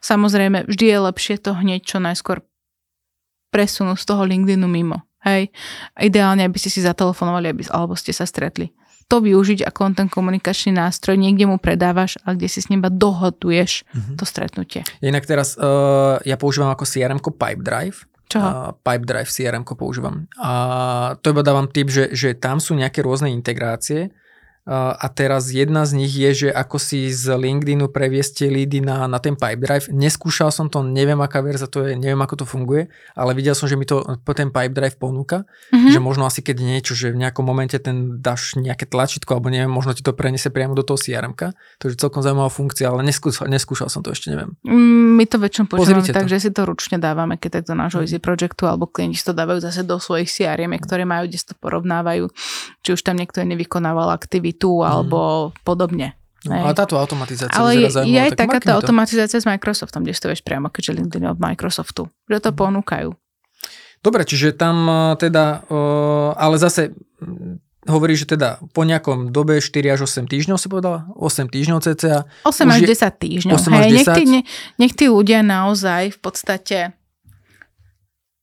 [0.04, 2.44] Samozrejme, vždy je lepšie to hneď čo najskôr
[3.52, 5.04] presunúť z toho LinkedInu mimo.
[5.22, 5.54] Hej,
[6.02, 8.74] ideálne, aby ste si zatelefonovali, aby, alebo ste sa stretli.
[9.06, 13.86] To využiť ako ten komunikačný nástroj, niekde mu predávaš, a kde si s ním dohoduješ
[13.86, 14.16] mm-hmm.
[14.18, 14.82] to stretnutie.
[14.98, 17.62] Inak teraz uh, ja používam ako CRM Pipe
[18.32, 18.80] Drive čo?
[18.80, 20.24] Pipe Drive CRM používam.
[20.40, 20.52] A
[21.20, 24.08] to iba dávam tip, že, že tam sú nejaké rôzne integrácie,
[24.70, 29.18] a teraz jedna z nich je, že ako si z LinkedInu previeste lídy na, na
[29.18, 29.90] ten Pipedrive.
[29.90, 32.86] Neskúšal som to, neviem aká verza to je, neviem ako to funguje,
[33.18, 34.06] ale videl som, že mi to
[34.38, 35.90] ten Pipedrive ponúka, mm-hmm.
[35.90, 39.66] že možno asi keď niečo, že v nejakom momente ten dáš nejaké tlačítko, alebo neviem,
[39.66, 41.34] možno ti to preniesie priamo do toho crm
[41.82, 44.54] je celkom zaujímavá funkcia, ale neskúšal, neskúšal som to ešte, neviem.
[44.62, 48.00] Mm, my to väčšinou používame tak, že si to ručne dávame, keď tak do nášho
[48.00, 48.06] mm.
[48.06, 51.54] Easy Projectu, alebo klienti to dávajú zase do svojich CRM, ktoré majú, kde si to
[51.58, 52.30] porovnávajú,
[52.86, 55.64] či už tam niekto nevykonával aktivity aktivitu alebo mm.
[55.64, 56.08] podobne.
[56.42, 60.74] No, a táto automatizácia Ale je, je aj takáto automatizácia s Microsoftom, kde stojíš priamo,
[60.74, 62.58] keďže LinkedIn od Microsoftu, že to mm.
[62.58, 63.10] ponúkajú.
[64.02, 65.78] Dobre, čiže tam e, teda, e,
[66.34, 66.90] ale zase
[67.86, 71.06] hovorí, že teda po nejakom dobe 4 až 8 týždňov si povedala?
[71.14, 72.26] 8 týždňov cca?
[72.42, 73.54] 8 až 10 týždňov.
[73.62, 73.94] 8 až 10.
[73.94, 74.24] Nech, tí,
[74.82, 76.78] nech tí ľudia naozaj v podstate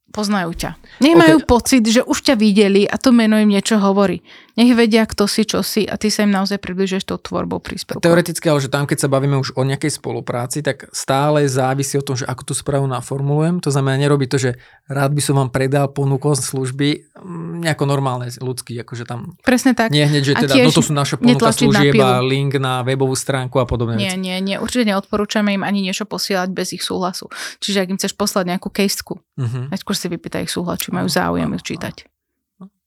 [0.10, 0.72] poznajú ťa.
[1.06, 1.22] Nech okay.
[1.22, 4.26] majú pocit, že už ťa videli a to meno im niečo hovorí.
[4.60, 8.04] Nech vedia, kto si, čo si a ty sa im naozaj približuješ tou tvorbou príspevku.
[8.04, 12.04] Teoreticky, ale že tam, keď sa bavíme už o nejakej spolupráci, tak stále závisí o
[12.04, 13.64] tom, že ako tú správu naformulujem.
[13.64, 14.60] To znamená, nerobí to, že
[14.92, 19.40] rád by som vám predal ponuku služby mm, nejako normálne, ľudský, akože tam...
[19.48, 19.96] Presne tak.
[19.96, 23.64] Nie hneď, že teda, no to sú naše ponuka služieb a link na webovú stránku
[23.64, 23.96] a podobne.
[23.96, 24.60] Nie, nie, nie.
[24.60, 27.32] Určite neodporúčame im ani niečo posielať bez ich súhlasu.
[27.64, 29.72] Čiže ak im chceš poslať nejakú kejsku, uh-huh.
[29.72, 32.19] najskôr si vypýtaj ich súhlas, či majú záujem ju čítať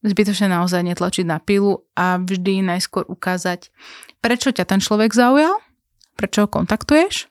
[0.02, 3.70] zbytočne naozaj netlačiť na pilu a vždy najskôr ukázať,
[4.18, 5.54] prečo ťa ten človek zaujal,
[6.18, 7.30] prečo ho kontaktuješ,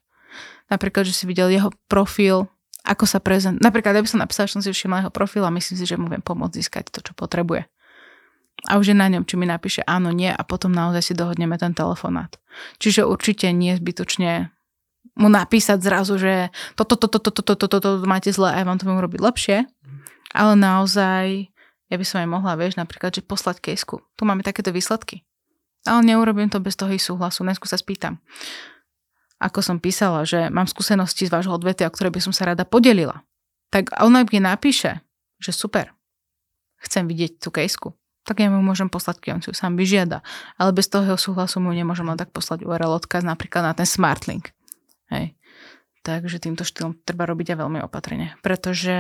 [0.72, 2.48] napríklad, že si videl jeho profil,
[2.88, 3.60] ako sa prezent...
[3.62, 6.00] Napríklad, ja by som napísala, že som si všimla jeho profil a myslím si, že
[6.00, 7.68] mu viem pomôcť získať to, čo potrebuje.
[8.70, 11.58] A už je na ňom, či mi napíše áno, nie a potom naozaj si dohodneme
[11.58, 12.38] ten telefonát.
[12.78, 14.54] Čiže určite nie zbytočne
[15.18, 18.80] mu napísať zrazu, že toto, toto, toto, toto, toto, toto máte zle a ja vám
[18.80, 19.58] to viem robiť lepšie,
[20.32, 21.51] ale naozaj
[21.92, 24.00] ja by som aj mohla, vieš, napríklad, že poslať kejsku.
[24.16, 25.28] Tu máme takéto výsledky.
[25.84, 27.44] Ale neurobím to bez toho ich súhlasu.
[27.44, 28.24] Dnesku sa spýtam.
[29.44, 32.64] Ako som písala, že mám skúsenosti z vášho odvetia, o ktoré by som sa rada
[32.64, 33.26] podelila.
[33.74, 35.04] Tak ona mi napíše,
[35.42, 35.92] že super,
[36.80, 37.92] chcem vidieť tú kejsku.
[38.22, 40.22] Tak ja mu môžem poslať, keď on si ju sám vyžiada.
[40.62, 44.54] Ale bez toho súhlasu mu nemôžem len tak poslať URL odkaz napríklad na ten Smartlink.
[45.10, 45.34] Hej.
[46.06, 48.94] Takže týmto štýlom treba robiť aj veľmi opatrne, pretože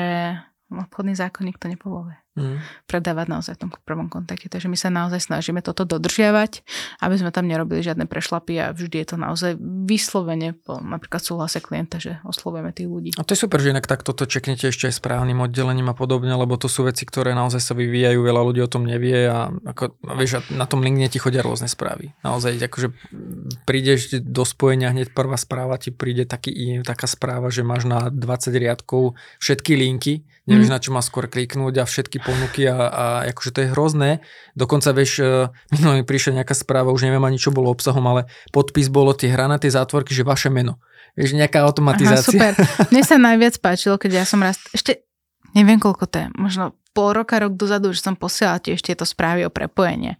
[0.69, 2.17] obchodný zákonník to nepovoluje.
[2.31, 2.63] Mm.
[2.87, 4.47] Predávať naozaj v tom prvom kontakte.
[4.47, 6.63] Takže my sa naozaj snažíme toto dodržiavať,
[7.03, 11.59] aby sme tam nerobili žiadne prešlapy a vždy je to naozaj vyslovene po napríklad súhlase
[11.59, 13.09] klienta, že oslovujeme tých ľudí.
[13.19, 16.31] A to je super, že inak takto to čeknete ešte aj správnym oddelením a podobne,
[16.31, 19.99] lebo to sú veci, ktoré naozaj sa vyvíjajú, veľa ľudí o tom nevie a ako,
[20.15, 22.15] vieš, na tom LinkedIne ti chodia rôzne správy.
[22.23, 22.95] Naozaj, akože
[23.67, 28.55] prídeš do spojenia, hneď prvá správa ti príde taký, taká správa, že máš na 20
[28.55, 30.73] riadkov všetky linky, nevieš mm.
[30.73, 34.09] na čo má skôr kliknúť a všetky ponuky a, a akože to je hrozné.
[34.53, 38.29] Dokonca vieš, e, minulý mi prišla nejaká správa, už neviem ani čo bolo obsahom, ale
[38.53, 40.77] podpis bolo tie hranaté zátvorky, že vaše meno.
[41.17, 42.31] Vieš, nejaká automatizácia.
[42.39, 42.53] Aha, super.
[42.93, 45.03] Mne sa najviac páčilo, keď ja som raz, ešte
[45.57, 46.63] neviem koľko to je, možno
[46.95, 50.19] pol roka, rok dozadu, že som posielala tiež tieto správy o prepojenie.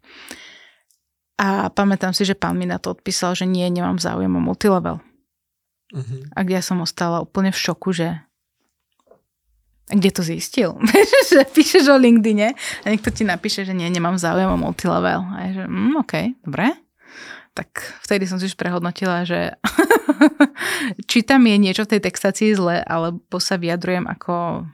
[1.42, 5.02] A pamätám si, že pán mi na to odpísal, že nie, nemám záujem o multilevel.
[5.92, 6.22] Uh-huh.
[6.38, 8.22] A ja som ostala úplne v šoku, že
[9.92, 10.80] kde to zistil?
[11.32, 15.22] že píšeš o LinkedIne a niekto ti napíše, že nie, nemám záujem o multilevel.
[15.36, 16.14] A je, že mm, OK,
[16.48, 16.72] dobre.
[17.52, 17.68] Tak
[18.08, 19.60] vtedy som si už prehodnotila, že
[21.12, 24.66] či tam je niečo v tej textácii zle, alebo sa vyjadrujem ako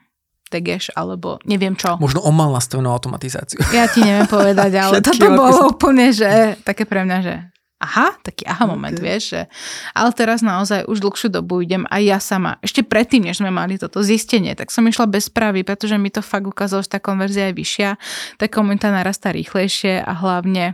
[0.48, 2.00] tegeš, alebo neviem čo.
[2.00, 3.60] Možno on mal nastavenú automatizáciu.
[3.76, 7.36] Ja ti neviem povedať, ale toto bolo úplne, že také pre mňa, že
[7.78, 9.06] aha, taký aha moment, okay.
[9.06, 9.42] vieš, že
[9.94, 12.58] ale teraz naozaj už dlhšiu dobu idem aj ja sama.
[12.66, 16.26] Ešte predtým, než sme mali toto zistenie, tak som išla bez správy, pretože mi to
[16.26, 17.90] fakt ukázalo, že tá konverzia je vyššia,
[18.42, 20.74] tá komunita narastá rýchlejšie a hlavne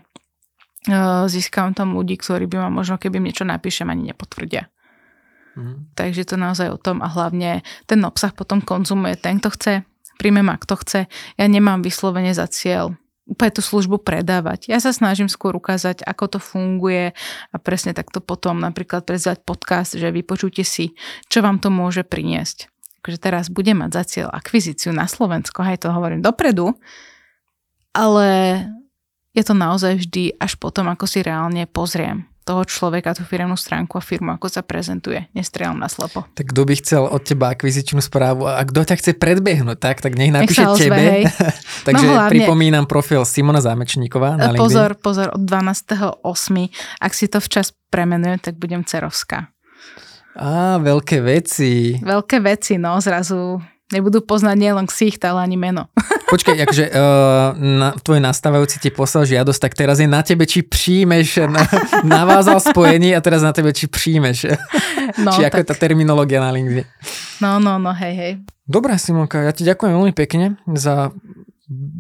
[0.88, 4.72] uh, získam tam ľudí, ktorí by ma možno, keby im niečo napíšem, ani nepotvrdia.
[5.60, 5.94] Mm.
[5.94, 9.74] Takže to naozaj o tom a hlavne ten obsah potom konzumuje ten, kto chce,
[10.18, 11.00] príjme ma, kto chce.
[11.36, 14.68] Ja nemám vyslovene za cieľ úplne tú službu predávať.
[14.68, 17.16] Ja sa snažím skôr ukázať, ako to funguje
[17.52, 20.92] a presne takto potom napríklad prezvať podcast, že vypočujte si,
[21.32, 22.68] čo vám to môže priniesť.
[23.04, 26.76] Takže teraz budem mať za cieľ akvizíciu na Slovensko, aj to hovorím dopredu,
[27.96, 28.28] ale
[29.36, 33.96] je to naozaj vždy až potom, ako si reálne pozriem toho človeka, tú firmnú stránku
[33.96, 35.32] a firmu, ako sa prezentuje.
[35.32, 36.28] Nestrieľam na slepo.
[36.36, 40.20] Tak kto by chcel od teba akvizičnú správu a kto ťa chce predbehnúť, tak, tak
[40.20, 41.04] nech napíše nech tebe.
[41.88, 45.04] Takže no, hlavne, pripomínam profil Simona Zámečníková na Pozor, LinkedIn.
[45.04, 47.00] pozor, od 12.8.
[47.00, 49.50] Ak si to včas premenujem, tak budem Cerovská.
[50.34, 52.02] Á, veľké veci.
[52.02, 53.62] Veľké veci, no, zrazu
[53.94, 55.88] nebudú poznať nielen ksicht, ale ani meno.
[56.34, 60.66] Počkaj, akože uh, na, tvoj nastávajúci ti poslal žiadosť, tak teraz je na tebe, či
[60.66, 61.62] príjmeš, na,
[62.18, 64.50] navázal spojenie a teraz na tebe, či príjmeš.
[65.22, 65.62] No, či ako tak...
[65.62, 66.90] je tá terminológia na LinkedIn.
[67.38, 68.32] No, no, no, hej, hej.
[68.66, 71.14] Dobre, Simonka, ja ti ďakujem veľmi pekne za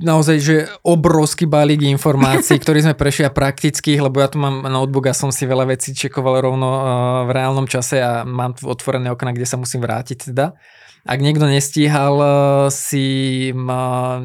[0.03, 5.07] naozaj, že obrovský balík informácií, ktorý sme prešli a praktických, lebo ja tu mám notebook
[5.09, 6.83] a som si veľa vecí čekoval rovno uh,
[7.27, 10.55] v reálnom čase a mám tu otvorené okna, kde sa musím vrátiť teda.
[11.03, 12.31] Ak niekto nestíhal eh,
[12.71, 13.05] si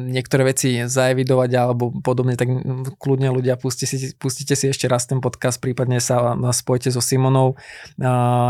[0.09, 2.47] niektoré veci zaevidovať alebo podobne, tak
[2.95, 7.59] kľudne ľudia pustite si, pustite si ešte raz ten podcast, prípadne sa spojte so Simonou.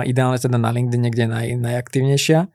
[0.06, 2.54] Ideálne teda na LinkedIn, niekde naj, najaktívnejšia.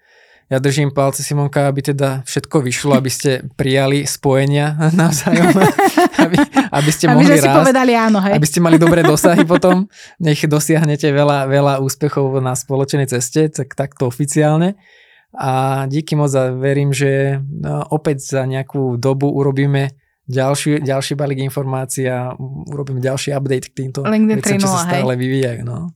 [0.52, 5.50] Ja držím palce Simonka, aby teda všetko vyšlo, aby ste prijali spojenia navzájom,
[6.24, 6.36] aby,
[6.70, 7.58] aby ste aby mohli rásť.
[7.64, 8.36] povedali áno, hej.
[8.36, 9.88] Aby ste mali dobré dosahy potom,
[10.20, 14.76] nech dosiahnete veľa, veľa úspechov na spoločnej ceste, tak takto oficiálne
[15.34, 19.90] a díky moc a verím, že no, opäť za nejakú dobu urobíme
[20.24, 22.32] ďalší, ďalší balík informácií a
[22.70, 25.20] urobíme ďalší update k týmto veciam, čo sa stále hej.
[25.20, 25.60] vyvíjajú.
[25.68, 25.92] No.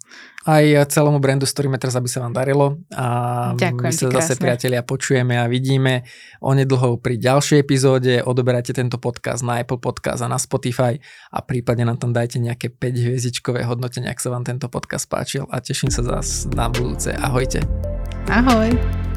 [0.48, 3.06] Aj celému brandu Storyme teraz, aby sa vám darilo a
[3.52, 6.08] Ďakujem my sa zase priatelia počujeme a vidíme
[6.40, 8.24] onedlho pri ďalšej epizóde.
[8.24, 10.96] Odoberajte tento podcast na Apple Podcast a na Spotify
[11.28, 15.44] a prípadne nám tam dajte nejaké 5 hviezdičkové hodnotenie, ak sa vám tento podcast páčil
[15.52, 17.12] a teším sa zase na budúce.
[17.12, 17.60] Ahojte.
[18.32, 19.07] Ahoj.